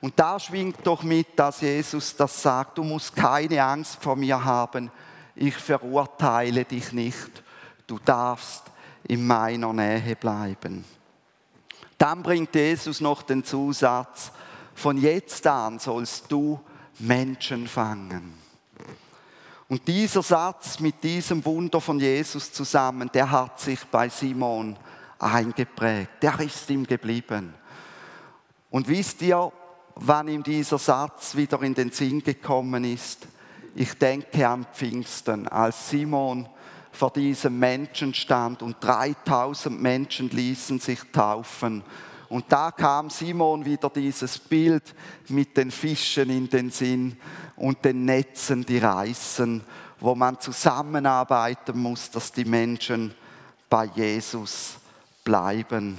Und 0.00 0.18
da 0.18 0.38
schwingt 0.38 0.84
doch 0.84 1.02
mit, 1.02 1.38
dass 1.38 1.60
Jesus 1.60 2.14
das 2.16 2.42
sagt, 2.42 2.78
du 2.78 2.84
musst 2.84 3.14
keine 3.14 3.62
Angst 3.62 3.96
vor 4.00 4.16
mir 4.16 4.44
haben, 4.44 4.90
ich 5.34 5.54
verurteile 5.54 6.64
dich 6.64 6.92
nicht, 6.92 7.42
du 7.86 7.98
darfst 8.04 8.64
in 9.04 9.26
meiner 9.26 9.72
Nähe 9.72 10.16
bleiben. 10.16 10.84
Dann 11.96 12.22
bringt 12.22 12.54
Jesus 12.54 13.00
noch 13.00 13.22
den 13.22 13.44
Zusatz, 13.44 14.32
von 14.74 14.96
jetzt 14.98 15.46
an 15.46 15.78
sollst 15.78 16.30
du 16.30 16.60
Menschen 16.98 17.66
fangen. 17.66 18.34
Und 19.68 19.86
dieser 19.86 20.22
Satz 20.22 20.80
mit 20.80 21.02
diesem 21.02 21.44
Wunder 21.44 21.80
von 21.80 22.00
Jesus 22.00 22.52
zusammen, 22.52 23.10
der 23.12 23.30
hat 23.30 23.60
sich 23.60 23.84
bei 23.86 24.08
Simon 24.08 24.76
eingeprägt, 25.18 26.22
der 26.22 26.38
ist 26.40 26.68
ihm 26.70 26.86
geblieben. 26.86 27.54
Und 28.70 28.88
wisst 28.88 29.22
ihr, 29.22 29.52
wann 30.00 30.28
ihm 30.28 30.42
dieser 30.42 30.78
Satz 30.78 31.34
wieder 31.34 31.60
in 31.62 31.74
den 31.74 31.90
Sinn 31.90 32.22
gekommen 32.22 32.84
ist. 32.84 33.26
Ich 33.74 33.94
denke 33.94 34.48
an 34.48 34.66
Pfingsten, 34.72 35.48
als 35.48 35.90
Simon 35.90 36.48
vor 36.92 37.12
diesem 37.12 37.58
Menschen 37.58 38.14
stand 38.14 38.62
und 38.62 38.76
3000 38.80 39.80
Menschen 39.80 40.30
ließen 40.30 40.78
sich 40.78 41.00
taufen. 41.12 41.82
Und 42.28 42.46
da 42.48 42.70
kam 42.70 43.08
Simon 43.10 43.64
wieder 43.64 43.88
dieses 43.90 44.38
Bild 44.38 44.94
mit 45.28 45.56
den 45.56 45.70
Fischen 45.70 46.30
in 46.30 46.48
den 46.48 46.70
Sinn 46.70 47.16
und 47.56 47.84
den 47.84 48.04
Netzen, 48.04 48.64
die 48.64 48.78
reißen, 48.78 49.62
wo 50.00 50.14
man 50.14 50.38
zusammenarbeiten 50.38 51.78
muss, 51.78 52.10
dass 52.10 52.32
die 52.32 52.44
Menschen 52.44 53.14
bei 53.70 53.86
Jesus 53.86 54.77
bleiben. 55.28 55.98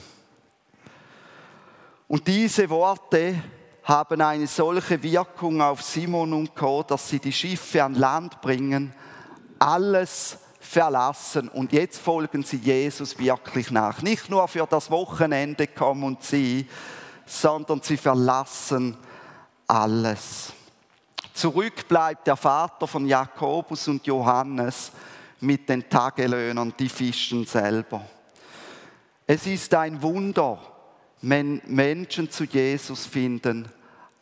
Und 2.07 2.27
diese 2.27 2.67
Worte 2.67 3.35
haben 3.83 4.21
eine 4.21 4.47
solche 4.47 5.01
Wirkung 5.03 5.61
auf 5.61 5.83
Simon 5.83 6.33
und 6.33 6.55
Co., 6.55 6.81
dass 6.81 7.07
sie 7.07 7.19
die 7.19 7.31
Schiffe 7.31 7.83
an 7.83 7.93
Land 7.93 8.41
bringen, 8.41 8.91
alles 9.59 10.39
verlassen 10.59 11.47
und 11.49 11.71
jetzt 11.73 11.99
folgen 11.99 12.41
sie 12.41 12.57
Jesus 12.57 13.19
wirklich 13.19 13.69
nach. 13.69 14.01
Nicht 14.01 14.31
nur 14.31 14.47
für 14.47 14.65
das 14.65 14.89
Wochenende 14.89 15.67
kommen 15.67 16.03
und 16.03 16.23
sie, 16.23 16.67
sondern 17.27 17.81
sie 17.83 17.97
verlassen 17.97 18.97
alles. 19.67 20.53
Zurück 21.33 21.87
bleibt 21.87 22.25
der 22.25 22.35
Vater 22.35 22.87
von 22.87 23.05
Jakobus 23.05 23.87
und 23.87 24.07
Johannes 24.07 24.91
mit 25.39 25.69
den 25.69 25.87
Tagelöhnern, 25.87 26.73
die 26.79 26.89
Fischen 26.89 27.45
selber. 27.45 28.01
Es 29.31 29.45
ist 29.45 29.75
ein 29.75 30.01
Wunder, 30.01 30.57
wenn 31.21 31.61
Menschen 31.67 32.31
zu 32.31 32.45
Jesus 32.45 33.05
finden, 33.05 33.69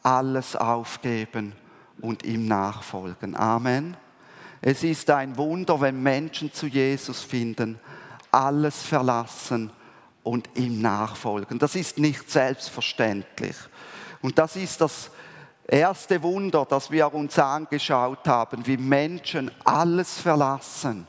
alles 0.03 0.53
aufgeben 0.53 1.53
und 2.01 2.25
ihm 2.25 2.45
nachfolgen. 2.45 3.33
Amen. 3.33 3.95
Es 4.59 4.83
ist 4.83 5.09
ein 5.09 5.37
Wunder, 5.37 5.79
wenn 5.79 6.03
Menschen 6.03 6.51
zu 6.51 6.67
Jesus 6.67 7.21
finden, 7.21 7.79
alles 8.31 8.83
verlassen 8.83 9.71
und 10.23 10.49
ihm 10.55 10.81
nachfolgen. 10.81 11.57
Das 11.57 11.75
ist 11.75 11.99
nicht 11.99 12.29
selbstverständlich. 12.29 13.55
Und 14.21 14.37
das 14.37 14.57
ist 14.57 14.81
das 14.81 15.09
erste 15.65 16.21
Wunder, 16.21 16.65
das 16.69 16.91
wir 16.91 17.13
uns 17.13 17.39
angeschaut 17.39 18.27
haben, 18.27 18.67
wie 18.67 18.75
Menschen 18.75 19.51
alles 19.63 20.19
verlassen 20.19 21.07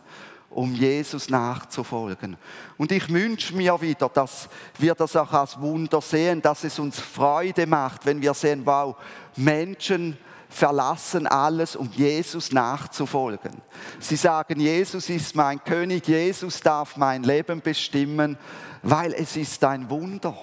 um 0.50 0.74
Jesus 0.74 1.28
nachzufolgen. 1.28 2.36
Und 2.76 2.90
ich 2.92 3.08
wünsche 3.12 3.54
mir 3.54 3.80
wieder, 3.80 4.08
dass 4.08 4.48
wir 4.78 4.94
das 4.94 5.14
auch 5.16 5.32
als 5.32 5.60
Wunder 5.60 6.00
sehen, 6.00 6.40
dass 6.40 6.64
es 6.64 6.78
uns 6.78 6.98
Freude 6.98 7.66
macht, 7.66 8.06
wenn 8.06 8.22
wir 8.22 8.34
sehen, 8.34 8.64
wow, 8.64 8.96
Menschen 9.36 10.16
verlassen 10.48 11.26
alles, 11.26 11.76
um 11.76 11.90
Jesus 11.94 12.52
nachzufolgen. 12.52 13.52
Sie 14.00 14.16
sagen, 14.16 14.58
Jesus 14.60 15.10
ist 15.10 15.36
mein 15.36 15.62
König, 15.62 16.08
Jesus 16.08 16.60
darf 16.60 16.96
mein 16.96 17.22
Leben 17.22 17.60
bestimmen, 17.60 18.38
weil 18.82 19.12
es 19.12 19.36
ist 19.36 19.62
ein 19.64 19.90
Wunder. 19.90 20.36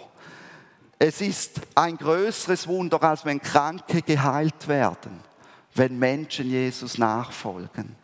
Es 1.00 1.22
ist 1.22 1.60
ein 1.74 1.98
größeres 1.98 2.68
Wunder, 2.68 3.02
als 3.04 3.26
wenn 3.26 3.41
Kranke 3.41 4.02
geheilt 4.02 4.68
werden, 4.68 5.20
wenn 5.74 6.00
Menschen 6.00 6.50
Jesus 6.50 6.98
nachfolgen. 6.98 7.96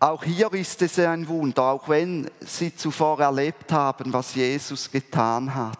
Auch 0.00 0.22
hier 0.22 0.52
ist 0.52 0.80
es 0.82 0.96
ein 1.00 1.26
Wunder, 1.26 1.64
auch 1.64 1.88
wenn 1.88 2.30
sie 2.38 2.74
zuvor 2.74 3.18
erlebt 3.20 3.72
haben, 3.72 4.12
was 4.12 4.32
Jesus 4.36 4.88
getan 4.88 5.52
hat. 5.52 5.78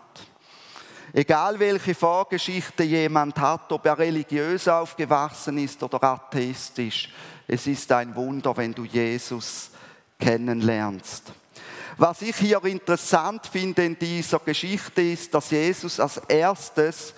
Egal 1.12 1.58
welche 1.60 1.94
Vorgeschichte 1.94 2.82
jemand 2.82 3.38
hat, 3.38 3.70
ob 3.70 3.86
er 3.86 3.96
religiös 3.96 4.66
aufgewachsen 4.66 5.58
ist 5.58 5.80
oder 5.84 6.02
atheistisch, 6.02 7.12
es 7.46 7.66
ist 7.68 7.90
ein 7.92 8.14
Wunder, 8.16 8.56
wenn 8.56 8.74
du 8.74 8.84
Jesus 8.84 9.70
kennenlernst. 10.18 11.32
Was 11.96 12.20
ich 12.22 12.36
hier 12.36 12.62
interessant 12.64 13.46
finde 13.46 13.84
in 13.84 13.98
dieser 13.98 14.40
Geschichte 14.40 15.00
ist, 15.00 15.32
dass 15.32 15.50
Jesus 15.50 16.00
als 16.00 16.18
erstes 16.28 17.14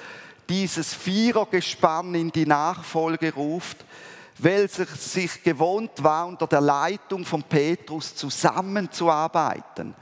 dieses 0.49 0.93
Vierergespann 0.93 2.15
in 2.15 2.31
die 2.31 2.47
Nachfolge 2.47 3.33
ruft, 3.33 3.79
weil 4.43 4.69
er 4.77 4.87
sich 4.87 5.43
gewohnt 5.43 6.03
war, 6.03 6.27
unter 6.27 6.47
der 6.47 6.61
Leitung 6.61 7.25
von 7.25 7.43
Petrus 7.43 8.15
zusammenzuarbeiten. 8.15 9.95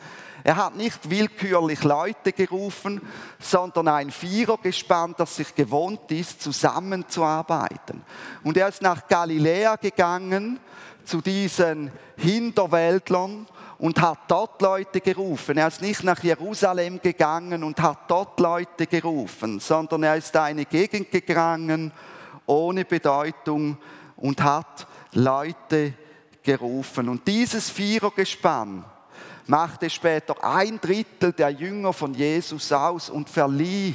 Er 0.44 0.56
hat 0.56 0.76
nicht 0.76 1.10
willkürlich 1.10 1.82
Leute 1.82 2.32
gerufen, 2.32 3.02
sondern 3.38 3.88
ein 3.88 4.10
Vierer 4.10 4.56
gespannt, 4.58 5.18
das 5.18 5.36
sich 5.36 5.54
gewohnt 5.54 6.10
ist, 6.10 6.40
zusammenzuarbeiten. 6.40 8.02
Und 8.44 8.56
er 8.56 8.68
ist 8.68 8.80
nach 8.80 9.08
Galiläa 9.08 9.76
gegangen 9.76 10.60
zu 11.04 11.20
diesen 11.20 11.90
Hinterwäldlern 12.16 13.46
und 13.78 14.00
hat 14.00 14.18
dort 14.28 14.62
Leute 14.62 15.00
gerufen. 15.00 15.58
Er 15.58 15.68
ist 15.68 15.82
nicht 15.82 16.04
nach 16.04 16.22
Jerusalem 16.22 17.00
gegangen 17.00 17.64
und 17.64 17.80
hat 17.80 18.08
dort 18.08 18.38
Leute 18.40 18.86
gerufen, 18.86 19.60
sondern 19.60 20.02
er 20.02 20.16
ist 20.16 20.36
eine 20.36 20.64
Gegend 20.64 21.10
gegangen 21.10 21.92
ohne 22.46 22.84
Bedeutung 22.84 23.76
und 24.18 24.42
hat 24.42 24.86
Leute 25.12 25.94
gerufen. 26.42 27.08
Und 27.08 27.26
dieses 27.26 27.70
Vierergespann 27.70 28.84
machte 29.46 29.88
später 29.88 30.36
ein 30.44 30.80
Drittel 30.80 31.32
der 31.32 31.50
Jünger 31.50 31.92
von 31.92 32.14
Jesus 32.14 32.70
aus 32.72 33.08
und 33.08 33.30
verlieh 33.30 33.94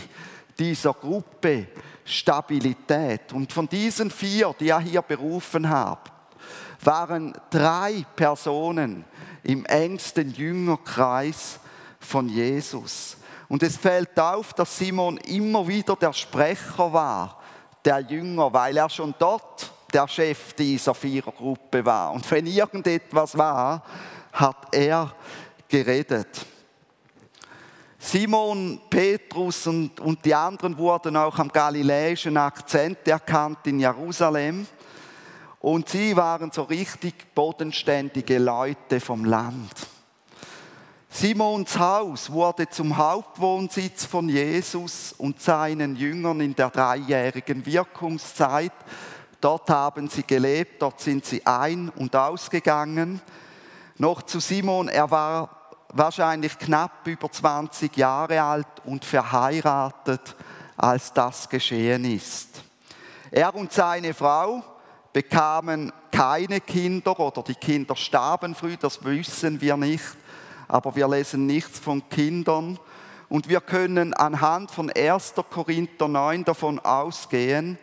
dieser 0.58 0.94
Gruppe 0.94 1.68
Stabilität. 2.06 3.32
Und 3.34 3.54
von 3.54 3.68
diesen 3.68 4.12
vier, 4.12 4.54
die 4.60 4.70
er 4.70 4.80
hier 4.80 5.02
berufen 5.02 5.70
hat, 5.70 6.12
waren 6.82 7.34
drei 7.50 8.06
Personen 8.16 9.06
im 9.44 9.66
engsten 9.66 10.32
Jüngerkreis 10.32 11.60
von 12.00 12.28
Jesus. 12.30 13.18
Und 13.48 13.64
es 13.64 13.78
fällt 13.78 14.20
auf, 14.20 14.54
dass 14.54 14.78
Simon 14.78 15.18
immer 15.18 15.68
wieder 15.68 15.96
der 15.96 16.14
Sprecher 16.14 16.92
war, 16.92 17.40
der 17.86 18.00
Jünger, 18.00 18.52
weil 18.54 18.78
er 18.78 18.90
schon 18.90 19.14
dort 19.20 19.73
der 19.94 20.08
Chef 20.08 20.54
dieser 20.54 20.94
Vierergruppe 20.94 21.86
war. 21.86 22.12
Und 22.14 22.30
wenn 22.32 22.46
irgendetwas 22.46 23.38
war, 23.38 23.84
hat 24.32 24.74
er 24.74 25.14
geredet. 25.68 26.46
Simon, 27.98 28.82
Petrus 28.90 29.66
und, 29.66 30.00
und 30.00 30.26
die 30.26 30.36
anderen 30.36 30.78
wurden 30.78 31.16
auch 31.16 31.40
am 31.40 31.48
galiläischen 31.48 32.36
Akzent 32.36 33.08
erkannt 33.08 33.60
in 33.66 33.80
Jerusalem. 33.80 34.68
Und 35.60 35.88
sie 35.88 36.14
waren 36.16 36.52
so 36.52 36.64
richtig 36.64 37.34
bodenständige 37.34 38.40
Leute 38.40 39.00
vom 39.00 39.24
Land. 39.24 39.72
Simons 41.10 41.78
Haus 41.78 42.30
wurde 42.32 42.68
zum 42.68 42.98
Hauptwohnsitz 42.98 44.04
von 44.04 44.28
Jesus 44.28 45.14
und 45.18 45.40
seinen 45.40 45.96
Jüngern 45.96 46.42
in 46.42 46.56
der 46.56 46.72
dreijährigen 46.72 47.66
Wirkungszeit. 47.66 48.74
Dort 49.44 49.70
haben 49.70 50.08
sie 50.08 50.24
gelebt, 50.24 50.82
dort 50.82 51.02
sind 51.02 51.26
sie 51.26 51.46
ein- 51.46 51.90
und 51.90 52.16
ausgegangen. 52.16 53.20
Noch 53.98 54.22
zu 54.22 54.40
Simon, 54.40 54.88
er 54.88 55.12
war 55.12 55.50
wahrscheinlich 55.90 56.58
knapp 56.58 57.06
über 57.06 57.30
20 57.30 57.98
Jahre 57.98 58.42
alt 58.42 58.68
und 58.86 59.04
verheiratet, 59.04 60.38
als 60.78 61.12
das 61.12 61.50
geschehen 61.50 62.06
ist. 62.06 62.62
Er 63.32 63.54
und 63.54 63.74
seine 63.74 64.14
Frau, 64.14 64.64
bekamen 65.12 65.92
keine 66.10 66.62
Kinder 66.62 67.20
oder 67.20 67.44
die 67.44 67.56
Kinder 67.56 67.98
starben 67.98 68.56
früh, 68.56 68.78
das 68.78 69.04
wissen 69.04 69.60
wir 69.60 69.76
nicht, 69.76 70.16
aber 70.70 70.96
wir 70.96 71.10
lesen 71.10 71.48
nichts 71.48 71.80
von 71.80 72.08
Kindern. 72.08 72.80
Und 73.28 73.50
wir 73.50 73.60
können 73.60 74.14
anhand 74.14 74.72
von 74.72 74.90
1. 74.90 75.34
Korinther 75.50 76.08
9 76.08 76.46
davon 76.46 76.80
ausgehen, 76.80 77.78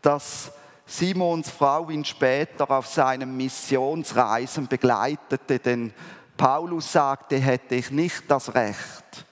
dass 0.00 0.52
Simons 0.92 1.48
Frau 1.48 1.88
ihn 1.88 2.04
später 2.04 2.70
auf 2.70 2.86
seinen 2.86 3.34
Missionsreisen 3.34 4.68
begleitete, 4.68 5.58
denn 5.58 5.94
Paulus 6.36 6.92
sagte, 6.92 7.38
hätte 7.38 7.76
ich 7.76 7.90
nicht 7.90 8.24
das 8.28 8.54
Recht, 8.54 9.24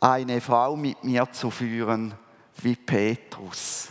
eine 0.00 0.40
Frau 0.40 0.76
mit 0.76 1.02
mir 1.02 1.28
zu 1.32 1.50
führen 1.50 2.14
wie 2.62 2.76
Petrus. 2.76 3.88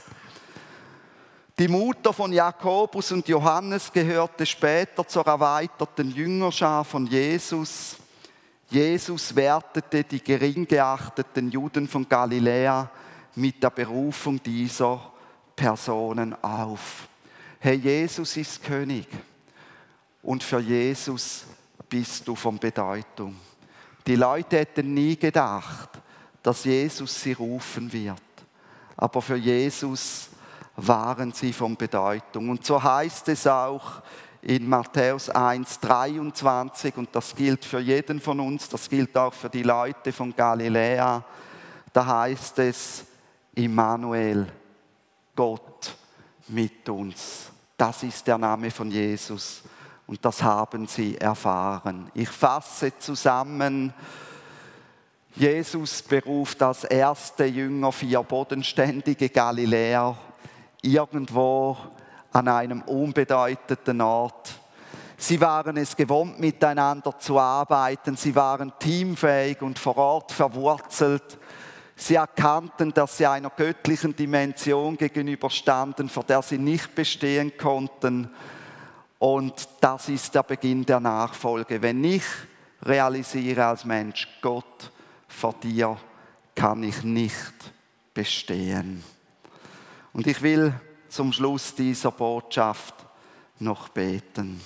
Die 1.60 1.67
Mutter 1.67 2.13
von 2.13 2.32
Jakobus 2.32 3.12
und 3.12 3.28
Johannes 3.28 3.91
gehörte 3.91 4.45
später 4.45 5.06
zur 5.06 5.28
erweiterten 5.28 6.10
Jüngerschar 6.12 6.86
von 6.86 7.06
Jesus. 7.06 7.97
Jesus 8.69 9.36
wertete 9.36 10.06
die 10.06 10.23
gering 10.23 10.65
geachteten 10.65 11.52
Juden 11.52 11.86
von 11.86 12.08
Galiläa 12.08 12.89
mit 13.36 13.62
der 13.62 13.71
Berufung 13.71 14.41
dieser 14.41 15.16
Personen 15.58 16.36
auf. 16.41 17.10
Herr 17.60 17.74
Jesus 17.74 18.38
ist 18.38 18.63
König 18.63 19.08
und 20.22 20.43
für 20.43 20.60
Jesus 20.60 21.46
bist 21.89 22.28
du 22.28 22.36
von 22.36 22.60
Bedeutung. 22.60 23.36
Die 24.06 24.15
Leute 24.15 24.60
hätten 24.60 24.93
nie 24.93 25.17
gedacht, 25.17 25.89
dass 26.43 26.63
Jesus 26.63 27.22
sie 27.22 27.34
rufen 27.34 27.91
wird. 27.91 28.22
Aber 28.96 29.22
für 29.22 29.36
Jesus 29.36 30.30
waren 30.76 31.34
sie 31.34 31.52
von 31.52 31.76
Bedeutung. 31.76 32.50
Und 32.50 32.63
so 32.63 32.82
heißt 32.82 33.28
es 33.30 33.48
auch 33.48 34.02
in 34.41 34.70
Matthäus 34.70 35.30
1, 35.30 35.80
23, 35.80 36.96
und 36.98 37.10
das 37.13 37.36
gilt 37.36 37.65
für 37.65 37.80
jeden 37.80 38.22
von 38.22 38.39
uns, 38.39 38.70
das 38.70 38.88
gilt 38.88 39.17
auch 39.17 39.34
für 39.34 39.50
die 39.50 39.63
Leute 39.63 40.13
von 40.13 40.34
Galiläa, 40.36 41.24
da 41.91 42.06
heißt 42.06 42.60
es, 42.60 43.06
Immanuel, 43.56 44.48
Gott 45.38 45.95
mit 46.47 46.89
uns. 46.89 47.52
Das 47.78 48.04
ist 48.04 48.26
der 48.28 48.39
Name 48.39 48.71
von 48.71 48.91
Jesus 48.91 49.62
und 50.08 50.26
das 50.26 50.41
haben 50.41 50.88
sie 50.88 51.15
erfahren. 51.17 52.10
Ich 52.15 52.30
fasse 52.30 52.97
zusammen, 52.97 53.93
Jesus 55.36 56.02
beruft 56.02 56.63
als 56.63 56.86
erste 56.86 57.45
Jünger 57.45 57.91
vier 57.91 58.23
bodenständige 58.23 59.30
Galiläer 59.30 60.17
irgendwo 60.82 61.78
an 62.32 62.47
einem 62.47 62.82
unbedeutenden 62.82 64.02
Ort. 64.02 64.60
Sie 65.17 65.39
waren 65.39 65.78
es 65.78 65.95
gewohnt, 65.95 66.39
miteinander 66.39 67.17
zu 67.19 67.38
arbeiten. 67.38 68.15
Sie 68.15 68.36
waren 68.36 68.73
teamfähig 68.80 69.62
und 69.62 69.78
vor 69.78 69.97
Ort 69.97 70.32
verwurzelt. 70.32 71.38
Sie 71.99 72.13
erkannten, 72.13 72.93
dass 72.93 73.17
sie 73.17 73.25
einer 73.25 73.49
göttlichen 73.49 74.15
Dimension 74.15 74.97
gegenüberstanden, 74.97 76.10
vor 76.10 76.23
der 76.23 76.43
sie 76.43 76.60
nicht 76.60 76.93
bestehen 76.93 77.57
konnten. 77.57 78.29
Und 79.17 79.67
das 79.81 80.07
ist 80.07 80.36
der 80.36 80.43
Beginn 80.43 80.86
der 80.86 80.99
Nachfolge. 80.99 81.81
Wenn 81.81 82.03
ich 82.03 82.23
realisiere 82.83 83.65
als 83.65 83.83
Mensch, 83.83 84.27
Gott, 84.43 84.91
vor 85.27 85.55
dir 85.55 85.97
kann 86.53 86.83
ich 86.83 87.01
nicht 87.01 87.73
bestehen. 88.13 89.03
Und 90.13 90.27
ich 90.27 90.43
will 90.43 90.79
zum 91.10 91.33
Schluss 91.33 91.73
dieser 91.73 92.12
Botschaft 92.12 92.93
noch 93.57 93.89
beten. 93.89 94.62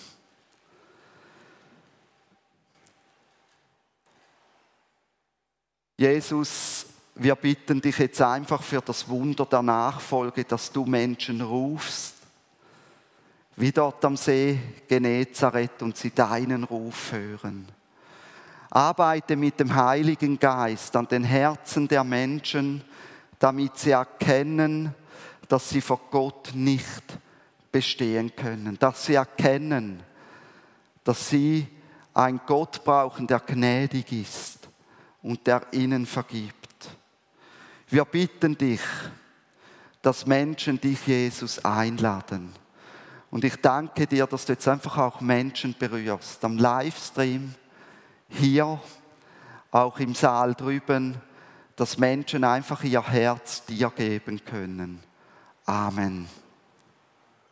Jesus, 5.98 6.91
wir 7.16 7.36
bitten 7.36 7.82
dich 7.82 7.98
jetzt 7.98 8.22
einfach 8.22 8.64
für 8.64 8.82
das 8.82 9.08
Wunder 9.08 9.46
der 9.46 9.62
Nachfolge, 9.62 10.44
dass 10.44 10.72
du 10.72 10.86
Menschen 10.86 11.42
rufst, 11.42 12.16
wie 13.56 13.72
dort 13.72 14.04
am 14.06 14.18
See 14.18 14.60
Genezareth 14.88 15.82
und 15.82 15.98
sie 15.98 16.12
deinen 16.12 16.64
Ruf 16.64 17.12
hören. 17.12 17.68
Arbeite 18.70 19.36
mit 19.36 19.60
dem 19.60 19.76
Heiligen 19.76 20.40
Geist 20.40 20.96
an 20.96 21.08
den 21.08 21.26
Herzen 21.26 21.88
der 21.88 22.06
Menschen, 22.06 22.82
damit 23.38 23.78
sie 23.78 23.92
erkennen, 23.92 24.96
dass 25.48 25.70
sie 25.70 25.82
vor 25.82 26.00
Gott 26.10 26.52
nicht 26.54 27.04
bestehen 27.72 28.34
können, 28.36 28.80
dass 28.80 29.06
sie 29.06 29.16
erkennen, 29.16 30.02
dass 31.04 31.30
sie 31.30 31.68
einen 32.14 32.40
Gott 32.46 32.84
brauchen, 32.84 33.28
der 33.28 33.40
gnädig 33.40 34.12
ist 34.12 34.70
und 35.22 35.46
der 35.48 35.62
ihnen 35.72 36.06
vergibt. 36.06 36.61
Wir 37.92 38.06
bitten 38.06 38.58
dich, 38.58 38.80
dass 40.02 40.26
Menschen 40.26 40.80
dich, 40.80 41.06
Jesus, 41.06 41.64
einladen. 41.66 42.54
Und 43.30 43.44
ich 43.44 43.58
danke 43.58 44.08
dir, 44.08 44.28
dass 44.28 44.46
du 44.46 44.54
jetzt 44.54 44.68
einfach 44.70 44.98
auch 44.98 45.20
Menschen 45.20 45.76
berührst, 45.78 46.44
am 46.46 46.58
Livestream, 46.58 47.54
hier, 48.30 48.80
auch 49.72 50.00
im 50.00 50.16
Saal 50.16 50.56
drüben, 50.56 51.18
dass 51.76 51.98
Menschen 51.98 52.46
einfach 52.46 52.82
ihr 52.86 53.06
Herz 53.06 53.66
dir 53.66 53.90
geben 53.90 54.44
können. 54.46 55.04
Amen. 55.66 56.30